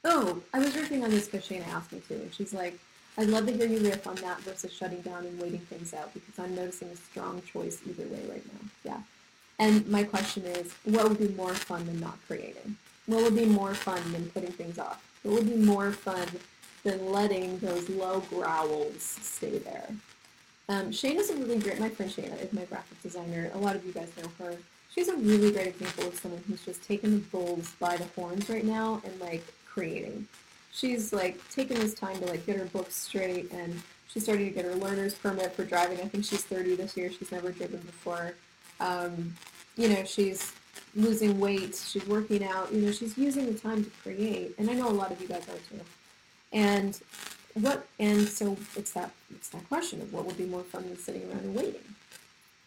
Oh, 0.04 0.40
I 0.54 0.61
was 0.61 0.74
working 0.76 1.02
on 1.02 1.11
this 1.11 1.26
because 1.26 1.48
Shayna 1.48 1.66
asked 1.68 1.92
me 1.92 2.00
to, 2.08 2.14
and 2.14 2.32
she's 2.32 2.54
like, 2.54 2.78
I'd 3.16 3.28
love 3.28 3.46
to 3.46 3.52
hear 3.52 3.66
you 3.66 3.80
riff 3.80 4.06
on 4.06 4.14
that 4.16 4.40
versus 4.42 4.72
shutting 4.72 5.00
down 5.00 5.26
and 5.26 5.40
waiting 5.40 5.58
things 5.61 5.92
out 5.92 6.14
because 6.14 6.38
I'm 6.38 6.54
noticing 6.54 6.88
a 6.88 6.96
strong 6.96 7.42
choice 7.42 7.80
either 7.88 8.04
way 8.04 8.20
right 8.28 8.44
now. 8.46 8.68
Yeah. 8.84 9.00
And 9.58 9.87
my 9.88 10.04
question 10.04 10.44
is, 10.44 10.72
what 10.84 11.08
would 11.08 11.18
be 11.18 11.34
more 11.34 11.52
fun 11.52 11.84
than 11.87 11.98
not 11.98 12.16
creating? 12.28 12.76
What 13.06 13.24
would 13.24 13.34
be 13.34 13.44
more 13.44 13.74
fun 13.74 14.00
than 14.12 14.30
putting 14.30 14.52
things 14.52 14.78
off? 14.78 15.04
What 15.24 15.34
would 15.34 15.48
be 15.48 15.56
more 15.56 15.90
fun 15.90 16.28
than 16.84 17.11
letting 17.11 17.58
those 17.58 17.88
low 17.88 18.20
growls 18.20 19.02
stay 19.02 19.58
there? 19.58 19.88
Um, 20.68 20.90
Shayna's 20.90 21.30
a 21.30 21.37
really 21.37 21.58
great, 21.58 21.80
my 21.80 21.88
friend 21.88 22.12
Shayna 22.12 22.40
is 22.40 22.52
my 22.52 22.64
graphic 22.66 23.02
designer. 23.02 23.50
A 23.54 23.58
lot 23.58 23.74
of 23.74 23.84
you 23.84 23.92
guys 23.92 24.12
know 24.16 24.30
her. 24.38 24.56
She's 24.94 25.08
a 25.08 25.16
really 25.16 25.50
great 25.50 25.66
example 25.66 26.06
of 26.06 26.14
someone 26.14 26.44
who's 26.46 26.64
just 26.64 26.84
taken 26.84 27.12
the 27.12 27.18
bulls 27.18 27.72
by 27.80 27.96
the 27.96 28.04
horns 28.14 28.48
right 28.48 28.64
now 28.64 29.02
and 29.04 29.20
like 29.20 29.44
creating. 29.79 30.27
She's 30.73 31.12
like 31.12 31.38
taking 31.51 31.79
this 31.79 31.95
time 31.95 32.19
to 32.19 32.27
like 32.27 32.45
get 32.47 32.57
her 32.57 32.67
books 32.67 32.95
straight 32.95 33.51
and 33.53 33.81
she's 34.09 34.25
starting 34.25 34.47
to 34.47 34.51
get 34.53 34.64
her 34.64 34.75
learner's 34.75 35.14
permit 35.14 35.53
for 35.53 35.64
driving. 35.64 35.99
I 36.01 36.09
think 36.09 36.25
she's 36.25 36.43
30 36.45 36.77
this 36.77 36.97
year. 36.97 37.11
She's 37.11 37.31
never 37.31 37.53
driven 37.53 37.81
before. 37.81 38.35
Um, 38.81 39.35
you 39.77 39.88
know, 39.88 40.05
she's 40.05 40.53
losing 40.95 41.38
weight. 41.38 41.75
She's 41.75 42.07
working 42.07 42.45
out. 42.45 42.73
You 42.73 42.83
know, 42.83 42.93
she's 42.93 43.17
using 43.17 43.47
the 43.47 43.59
time 43.59 43.85
to 43.85 43.91
create. 44.03 44.55
And 44.59 44.69
I 44.69 44.75
know 44.75 44.88
a 44.88 44.91
lot 44.91 45.12
of 45.12 45.21
you 45.21 45.29
guys 45.29 45.43
are 45.49 45.77
too. 45.77 45.81
And 46.53 46.99
what? 47.55 47.87
And 47.99 48.29
so 48.29 48.57
it's 48.77 48.93
that 48.93 49.12
it's 49.31 49.49
that 49.51 49.69
question 49.69 50.01
of 50.01 50.12
what 50.12 50.25
would 50.27 50.38
be 50.38 50.47
more 50.47 50.62
fun 50.62 50.85
than 50.85 50.99
sitting 50.99 51.29
around 51.29 51.41
and 51.41 51.55
waiting. 51.55 51.95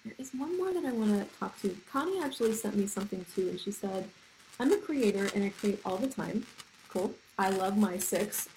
There 0.05 0.13
is 0.17 0.31
one 0.31 0.57
more 0.57 0.73
that 0.73 0.85
I 0.85 0.91
want 0.91 1.11
to 1.11 1.39
talk 1.39 1.59
to. 1.61 1.75
Connie 1.91 2.21
actually 2.21 2.53
sent 2.53 2.75
me 2.75 2.87
something 2.87 3.25
too, 3.35 3.49
and 3.49 3.59
she 3.59 3.71
said, 3.71 4.09
"I'm 4.59 4.71
a 4.71 4.77
creator 4.77 5.29
and 5.33 5.43
I 5.43 5.49
create 5.49 5.79
all 5.85 5.97
the 5.97 6.07
time. 6.07 6.45
Cool. 6.91 7.13
I 7.39 7.49
love 7.49 7.77
my 7.77 7.97
six 7.97 8.49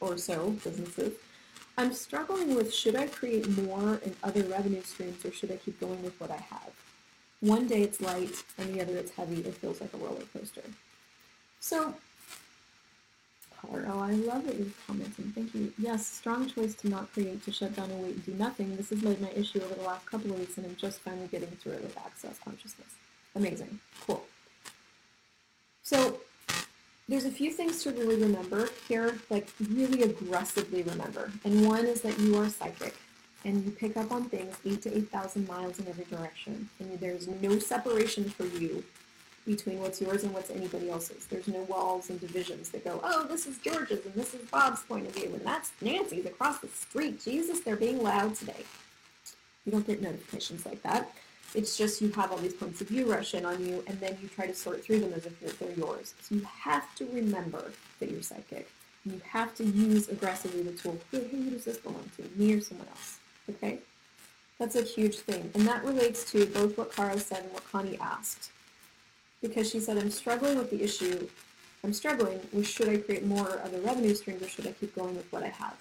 or 0.00 0.16
so 0.16 0.50
businesses. 0.64 1.14
I'm 1.76 1.92
struggling 1.92 2.54
with 2.54 2.72
should 2.72 2.96
I 2.96 3.06
create 3.06 3.48
more 3.58 4.00
in 4.04 4.14
other 4.22 4.42
revenue 4.44 4.82
streams 4.82 5.24
or 5.24 5.32
should 5.32 5.50
I 5.50 5.56
keep 5.56 5.80
going 5.80 6.02
with 6.02 6.18
what 6.20 6.30
I 6.30 6.36
have? 6.36 6.70
One 7.40 7.66
day 7.66 7.82
it's 7.82 8.00
light 8.00 8.44
and 8.58 8.72
the 8.72 8.80
other 8.80 8.96
it's 8.96 9.12
heavy. 9.12 9.40
It 9.40 9.54
feels 9.54 9.80
like 9.80 9.92
a 9.94 9.96
roller 9.96 10.22
coaster. 10.32 10.62
So, 11.60 11.94
oh, 13.72 14.00
I 14.00 14.12
love 14.12 14.46
that 14.46 14.56
you're 14.56 14.68
commenting. 14.86 15.32
Thank 15.34 15.54
you. 15.54 15.72
Yes, 15.78 16.06
strong 16.06 16.48
choice 16.48 16.74
to 16.76 16.88
not 16.88 17.12
create, 17.12 17.44
to 17.44 17.52
shut 17.52 17.74
down 17.74 17.90
and 17.90 18.02
wait 18.02 18.14
and 18.14 18.26
do 18.26 18.34
nothing. 18.34 18.76
This 18.76 18.90
has 18.90 19.02
made 19.02 19.20
my 19.20 19.30
issue 19.30 19.60
over 19.60 19.74
the 19.74 19.82
last 19.82 20.06
couple 20.06 20.30
of 20.30 20.38
weeks, 20.38 20.56
and 20.56 20.66
I'm 20.66 20.76
just 20.76 21.00
finally 21.00 21.28
getting 21.28 21.50
through 21.50 21.72
it 21.72 21.82
with 21.82 21.96
access 21.98 22.38
consciousness. 22.44 22.88
Amazing. 23.34 23.80
Cool. 24.06 24.24
So, 25.82 26.20
there's 27.08 27.24
a 27.24 27.30
few 27.30 27.50
things 27.50 27.82
to 27.82 27.90
really 27.90 28.16
remember 28.16 28.68
here, 28.88 29.18
like 29.28 29.48
really 29.70 30.02
aggressively 30.02 30.82
remember. 30.82 31.32
And 31.44 31.66
one 31.66 31.86
is 31.86 32.00
that 32.02 32.18
you 32.18 32.36
are 32.38 32.48
psychic 32.48 32.94
and 33.44 33.64
you 33.64 33.70
pick 33.72 33.96
up 33.96 34.12
on 34.12 34.24
things 34.26 34.56
eight 34.64 34.82
to 34.82 34.96
8,000 34.96 35.48
miles 35.48 35.78
in 35.78 35.88
every 35.88 36.04
direction. 36.04 36.68
And 36.78 36.98
there's 37.00 37.28
no 37.28 37.58
separation 37.58 38.30
for 38.30 38.46
you 38.46 38.84
between 39.44 39.80
what's 39.80 40.00
yours 40.00 40.22
and 40.22 40.32
what's 40.32 40.50
anybody 40.50 40.88
else's. 40.88 41.26
There's 41.26 41.48
no 41.48 41.62
walls 41.62 42.10
and 42.10 42.20
divisions 42.20 42.68
that 42.70 42.84
go, 42.84 43.00
oh, 43.02 43.26
this 43.26 43.46
is 43.46 43.58
George's 43.58 44.04
and 44.06 44.14
this 44.14 44.34
is 44.34 44.48
Bob's 44.48 44.82
point 44.82 45.06
of 45.06 45.14
view 45.14 45.32
and 45.34 45.44
that's 45.44 45.72
Nancy's 45.80 46.26
across 46.26 46.60
the 46.60 46.68
street. 46.68 47.20
Jesus, 47.20 47.60
they're 47.60 47.76
being 47.76 48.02
loud 48.02 48.36
today. 48.36 48.64
You 49.64 49.72
don't 49.72 49.86
get 49.86 50.00
notifications 50.00 50.64
like 50.64 50.82
that. 50.82 51.12
It's 51.54 51.76
just 51.76 52.00
you 52.00 52.10
have 52.12 52.32
all 52.32 52.38
these 52.38 52.54
points 52.54 52.80
of 52.80 52.88
view 52.88 53.10
rush 53.10 53.34
in 53.34 53.44
on 53.44 53.64
you 53.64 53.84
and 53.86 54.00
then 54.00 54.16
you 54.22 54.28
try 54.28 54.46
to 54.46 54.54
sort 54.54 54.82
through 54.82 55.00
them 55.00 55.12
as 55.12 55.26
if 55.26 55.58
they're 55.58 55.72
yours. 55.72 56.14
So 56.22 56.36
you 56.36 56.42
have 56.60 56.94
to 56.96 57.06
remember 57.12 57.72
that 58.00 58.10
you're 58.10 58.22
psychic. 58.22 58.70
You 59.04 59.20
have 59.28 59.54
to 59.56 59.64
use 59.64 60.08
aggressively 60.08 60.62
the 60.62 60.72
tool, 60.72 60.98
who, 61.10 61.18
who 61.18 61.50
does 61.50 61.64
this 61.64 61.78
belong 61.78 62.10
to, 62.16 62.24
me 62.36 62.54
or 62.54 62.60
someone 62.60 62.86
else? 62.88 63.18
Okay? 63.50 63.80
That's 64.58 64.76
a 64.76 64.82
huge 64.82 65.18
thing. 65.18 65.50
And 65.54 65.66
that 65.66 65.84
relates 65.84 66.30
to 66.32 66.46
both 66.46 66.78
what 66.78 66.92
Caro 66.92 67.16
said 67.16 67.42
and 67.42 67.52
what 67.52 67.70
Connie 67.70 67.98
asked. 67.98 68.50
Because 69.42 69.68
she 69.68 69.80
said, 69.80 69.98
I'm 69.98 70.10
struggling 70.10 70.56
with 70.56 70.70
the 70.70 70.82
issue. 70.82 71.28
I'm 71.82 71.92
struggling 71.92 72.40
with 72.52 72.68
should 72.68 72.88
I 72.88 72.96
create 72.98 73.26
more 73.26 73.48
or 73.48 73.60
other 73.62 73.80
revenue 73.80 74.14
streams 74.14 74.40
or 74.40 74.48
should 74.48 74.68
I 74.68 74.72
keep 74.72 74.94
going 74.94 75.16
with 75.16 75.30
what 75.32 75.42
I 75.42 75.48
have? 75.48 75.76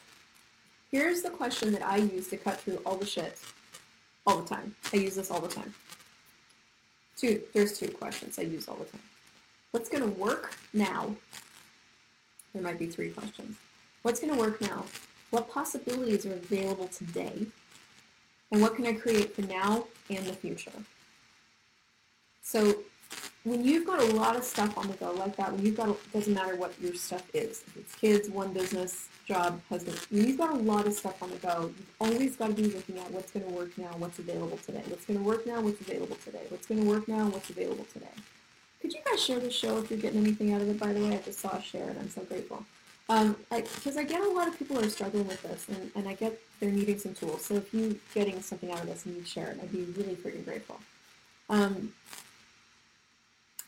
Here's 0.91 1.21
the 1.21 1.29
question 1.29 1.71
that 1.73 1.85
I 1.85 1.97
use 1.97 2.27
to 2.29 2.37
cut 2.37 2.59
through 2.59 2.81
all 2.85 2.97
the 2.97 3.05
shit 3.05 3.37
all 4.25 4.39
the 4.41 4.47
time. 4.47 4.75
I 4.93 4.97
use 4.97 5.15
this 5.15 5.31
all 5.31 5.41
the 5.41 5.47
time. 5.47 5.73
Two, 7.17 7.41
there's 7.53 7.77
two 7.77 7.89
questions 7.89 8.39
I 8.39 8.43
use 8.43 8.67
all 8.67 8.75
the 8.75 8.85
time. 8.85 9.01
What's 9.71 9.89
going 9.89 10.03
to 10.03 10.19
work 10.19 10.55
now? 10.73 11.15
There 12.53 12.61
might 12.61 12.79
be 12.79 12.87
three 12.87 13.09
questions. 13.09 13.57
What's 14.01 14.19
going 14.19 14.33
to 14.33 14.39
work 14.39 14.59
now? 14.61 14.85
What 15.29 15.49
possibilities 15.49 16.25
are 16.25 16.33
available 16.33 16.87
today? 16.87 17.45
And 18.51 18.61
what 18.61 18.75
can 18.75 18.85
I 18.85 18.93
create 18.93 19.33
for 19.35 19.43
now 19.43 19.85
and 20.09 20.25
the 20.25 20.33
future? 20.33 20.71
So 22.41 22.75
when 23.43 23.65
you've 23.65 23.87
got 23.87 23.99
a 23.99 24.15
lot 24.15 24.35
of 24.35 24.43
stuff 24.43 24.77
on 24.77 24.87
the 24.87 24.93
go 24.95 25.11
like 25.11 25.35
that, 25.37 25.51
when 25.51 25.65
you've 25.65 25.77
got, 25.77 25.89
it 25.89 26.13
doesn't 26.13 26.33
matter 26.33 26.55
what 26.55 26.73
your 26.79 26.93
stuff 26.93 27.27
is, 27.33 27.63
if 27.67 27.77
it's 27.77 27.95
kids, 27.95 28.29
one 28.29 28.53
business, 28.53 29.07
job, 29.25 29.59
husband, 29.67 29.97
when 30.11 30.27
you've 30.27 30.37
got 30.37 30.51
a 30.51 30.57
lot 30.57 30.85
of 30.85 30.93
stuff 30.93 31.21
on 31.23 31.31
the 31.31 31.37
go, 31.37 31.71
you've 31.75 31.95
always 31.99 32.35
got 32.35 32.47
to 32.47 32.53
be 32.53 32.67
looking 32.67 32.99
at 32.99 33.09
what's 33.11 33.31
going 33.31 33.45
to 33.45 33.51
work 33.51 33.75
now, 33.77 33.89
what's 33.97 34.19
available 34.19 34.57
today, 34.57 34.83
what's 34.87 35.05
going 35.05 35.19
to 35.19 35.25
work 35.25 35.47
now, 35.47 35.59
what's 35.59 35.81
available 35.81 36.17
today, 36.23 36.41
what's 36.49 36.67
going 36.67 36.81
to 36.81 36.87
work 36.87 37.07
now, 37.07 37.27
what's 37.29 37.49
available 37.49 37.85
today. 37.91 38.07
Could 38.81 38.93
you 38.93 38.99
guys 39.09 39.23
share 39.23 39.39
the 39.39 39.51
show 39.51 39.77
if 39.77 39.89
you're 39.89 39.99
getting 39.99 40.21
anything 40.21 40.53
out 40.53 40.61
of 40.61 40.69
it, 40.69 40.79
by 40.79 40.93
the 40.93 40.99
way? 40.99 41.15
I 41.15 41.21
just 41.21 41.39
saw 41.39 41.57
a 41.57 41.61
share 41.61 41.89
and 41.89 41.99
I'm 41.99 42.09
so 42.09 42.21
grateful. 42.21 42.63
Because 43.07 43.25
um, 43.27 43.35
I, 43.51 43.99
I, 43.99 44.03
get 44.03 44.21
a 44.21 44.29
lot 44.29 44.47
of 44.47 44.57
people 44.57 44.79
are 44.79 44.87
struggling 44.87 45.27
with 45.27 45.41
this, 45.41 45.67
and, 45.67 45.91
and 45.95 46.07
I 46.07 46.13
get 46.13 46.39
they're 46.59 46.71
needing 46.71 46.97
some 46.97 47.13
tools. 47.13 47.43
So 47.43 47.55
if 47.55 47.73
you're 47.73 47.95
getting 48.13 48.41
something 48.41 48.71
out 48.71 48.81
of 48.81 48.87
this 48.87 49.05
and 49.05 49.17
you 49.17 49.25
share 49.25 49.47
it, 49.47 49.59
I'd 49.61 49.71
be 49.71 49.83
really 49.97 50.15
freaking 50.15 50.45
grateful. 50.45 50.79
Um, 51.49 51.91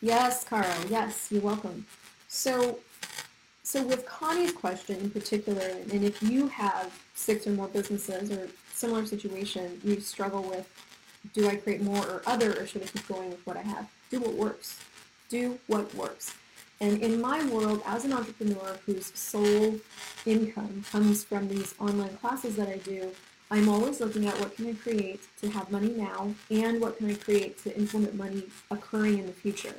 yes, 0.03 0.43
Caro. 0.43 0.67
Yes, 0.89 1.29
you're 1.31 1.41
welcome. 1.41 1.85
So, 2.27 2.79
so 3.63 3.81
with 3.83 4.05
Connie's 4.05 4.51
question 4.51 4.97
in 4.99 5.09
particular, 5.09 5.67
and 5.91 6.03
if 6.03 6.21
you 6.21 6.47
have 6.49 6.91
six 7.15 7.47
or 7.47 7.51
more 7.51 7.67
businesses 7.67 8.31
or 8.31 8.49
similar 8.73 9.05
situation, 9.05 9.79
you 9.83 9.99
struggle 9.99 10.43
with, 10.43 10.67
do 11.33 11.47
I 11.47 11.55
create 11.55 11.81
more 11.81 12.05
or 12.05 12.21
other, 12.25 12.51
or 12.59 12.67
should 12.67 12.83
I 12.83 12.85
keep 12.85 13.07
going 13.07 13.29
with 13.29 13.45
what 13.47 13.55
I 13.55 13.61
have? 13.61 13.87
Do 14.11 14.19
what 14.19 14.33
works. 14.33 14.79
Do 15.29 15.57
what 15.67 15.93
works. 15.95 16.35
And 16.81 17.01
in 17.01 17.21
my 17.21 17.45
world, 17.45 17.81
as 17.85 18.03
an 18.03 18.11
entrepreneur 18.11 18.77
whose 18.85 19.05
sole 19.17 19.79
income 20.25 20.83
comes 20.91 21.23
from 21.23 21.47
these 21.47 21.73
online 21.79 22.17
classes 22.17 22.57
that 22.57 22.67
I 22.67 22.77
do, 22.77 23.11
I'm 23.49 23.69
always 23.69 24.01
looking 24.01 24.27
at 24.27 24.37
what 24.39 24.55
can 24.55 24.67
I 24.67 24.73
create 24.73 25.21
to 25.41 25.49
have 25.51 25.71
money 25.71 25.89
now 25.89 26.33
and 26.49 26.81
what 26.81 26.97
can 26.97 27.09
I 27.09 27.13
create 27.13 27.63
to 27.63 27.77
implement 27.77 28.15
money 28.15 28.43
occurring 28.71 29.19
in 29.19 29.27
the 29.27 29.31
future. 29.31 29.75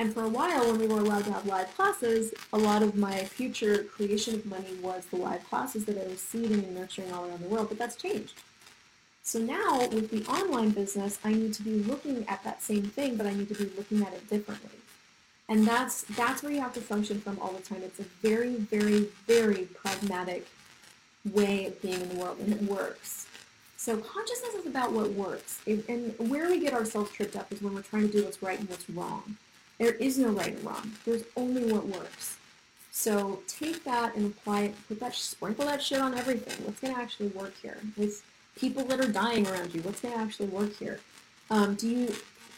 And 0.00 0.14
for 0.14 0.24
a 0.24 0.28
while, 0.30 0.66
when 0.66 0.78
we 0.78 0.86
were 0.86 1.00
allowed 1.00 1.24
to 1.26 1.32
have 1.34 1.44
live 1.44 1.76
classes, 1.76 2.32
a 2.54 2.58
lot 2.58 2.82
of 2.82 2.96
my 2.96 3.18
future 3.18 3.84
creation 3.84 4.34
of 4.34 4.46
money 4.46 4.74
was 4.80 5.04
the 5.04 5.16
live 5.16 5.46
classes 5.50 5.84
that 5.84 6.02
I 6.02 6.08
was 6.08 6.22
seeding 6.22 6.54
and 6.54 6.74
nurturing 6.74 7.12
all 7.12 7.28
around 7.28 7.42
the 7.42 7.48
world, 7.48 7.68
but 7.68 7.76
that's 7.76 7.96
changed. 7.96 8.32
So 9.22 9.38
now 9.38 9.86
with 9.88 10.10
the 10.10 10.24
online 10.24 10.70
business, 10.70 11.18
I 11.22 11.34
need 11.34 11.52
to 11.52 11.62
be 11.62 11.82
looking 11.82 12.26
at 12.28 12.42
that 12.44 12.62
same 12.62 12.84
thing, 12.84 13.16
but 13.16 13.26
I 13.26 13.34
need 13.34 13.48
to 13.48 13.54
be 13.54 13.70
looking 13.76 14.00
at 14.00 14.14
it 14.14 14.26
differently. 14.30 14.70
And 15.50 15.66
that's 15.66 16.00
that's 16.02 16.42
where 16.42 16.50
you 16.50 16.62
have 16.62 16.72
to 16.74 16.80
function 16.80 17.20
from 17.20 17.38
all 17.38 17.52
the 17.52 17.60
time. 17.60 17.82
It's 17.82 18.00
a 18.00 18.04
very, 18.22 18.54
very, 18.54 19.08
very 19.26 19.64
pragmatic 19.66 20.46
way 21.30 21.66
of 21.66 21.82
being 21.82 22.00
in 22.00 22.08
the 22.08 22.14
world, 22.14 22.38
and 22.38 22.54
it 22.54 22.62
works. 22.62 23.26
So 23.76 23.98
consciousness 23.98 24.54
is 24.54 24.66
about 24.66 24.92
what 24.92 25.10
works. 25.12 25.60
And 25.66 26.14
where 26.18 26.48
we 26.48 26.58
get 26.58 26.72
ourselves 26.72 27.10
tripped 27.10 27.36
up 27.36 27.52
is 27.52 27.60
when 27.60 27.74
we're 27.74 27.82
trying 27.82 28.08
to 28.08 28.12
do 28.12 28.24
what's 28.24 28.42
right 28.42 28.58
and 28.58 28.68
what's 28.70 28.88
wrong. 28.88 29.36
There 29.80 29.94
is 29.94 30.18
no 30.18 30.28
right 30.28 30.54
and 30.54 30.64
wrong. 30.64 30.92
There's 31.06 31.24
only 31.36 31.72
what 31.72 31.86
works. 31.86 32.36
So 32.92 33.40
take 33.48 33.82
that 33.84 34.14
and 34.14 34.26
apply 34.26 34.60
it. 34.64 34.74
Put 34.88 35.00
that, 35.00 35.14
sprinkle 35.14 35.64
that 35.64 35.82
shit 35.82 36.00
on 36.00 36.12
everything. 36.14 36.66
What's 36.66 36.80
going 36.80 36.94
to 36.94 37.00
actually 37.00 37.28
work 37.28 37.54
here? 37.62 37.78
With 37.96 38.22
people 38.56 38.84
that 38.84 39.00
are 39.00 39.10
dying 39.10 39.48
around 39.48 39.74
you, 39.74 39.80
what's 39.80 40.02
going 40.02 40.12
to 40.12 40.20
actually 40.20 40.48
work 40.48 40.76
here? 40.76 41.00
Um, 41.48 41.76
do 41.76 41.88
you 41.88 42.14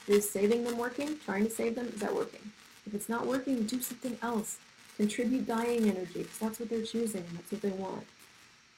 is 0.09 0.29
saving 0.29 0.65
them 0.65 0.77
working? 0.77 1.17
Trying 1.25 1.45
to 1.45 1.51
save 1.51 1.77
them? 1.77 1.87
Is 1.95 2.01
that 2.01 2.13
working? 2.13 2.51
If 2.87 2.93
it's 2.93 3.09
not 3.09 3.25
working, 3.25 3.63
do 3.63 3.81
something 3.81 4.19
else. 4.21 4.59
Contribute 4.97 5.47
dying 5.47 5.89
energy, 5.89 6.23
because 6.23 6.39
that's 6.39 6.59
what 6.59 6.69
they're 6.69 6.83
choosing, 6.83 7.25
and 7.29 7.39
that's 7.39 7.53
what 7.53 7.63
they 7.63 7.71
want. 7.71 8.05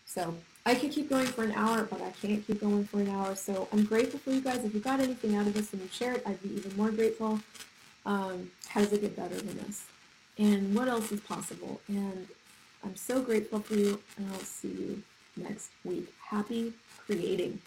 So 0.04 0.34
I 0.66 0.74
could 0.74 0.92
keep 0.92 1.08
going 1.08 1.26
for 1.26 1.44
an 1.44 1.52
hour, 1.52 1.84
but 1.84 2.02
I 2.02 2.10
can't 2.10 2.46
keep 2.46 2.60
going 2.60 2.84
for 2.84 3.00
an 3.00 3.08
hour. 3.08 3.34
So 3.36 3.68
I'm 3.72 3.84
grateful 3.84 4.20
for 4.20 4.32
you 4.32 4.42
guys. 4.42 4.64
If 4.64 4.74
you 4.74 4.80
got 4.80 5.00
anything 5.00 5.34
out 5.34 5.46
of 5.46 5.54
this 5.54 5.72
and 5.72 5.80
you 5.80 5.88
share 5.90 6.12
it, 6.12 6.22
I'd 6.26 6.42
be 6.42 6.54
even 6.54 6.76
more 6.76 6.90
grateful. 6.90 7.40
Um, 8.06 8.50
how 8.68 8.80
does 8.80 8.92
it 8.92 9.00
get 9.00 9.16
better 9.16 9.36
than 9.36 9.56
this? 9.58 9.84
And 10.38 10.74
what 10.74 10.88
else 10.88 11.12
is 11.12 11.20
possible? 11.20 11.80
And 11.88 12.26
I'm 12.84 12.96
so 12.96 13.22
grateful 13.22 13.60
for 13.60 13.74
you, 13.74 14.00
and 14.16 14.30
I'll 14.32 14.40
see 14.40 14.68
you 14.68 15.02
next 15.36 15.70
week. 15.84 16.12
Happy 16.28 16.72
creating. 17.06 17.60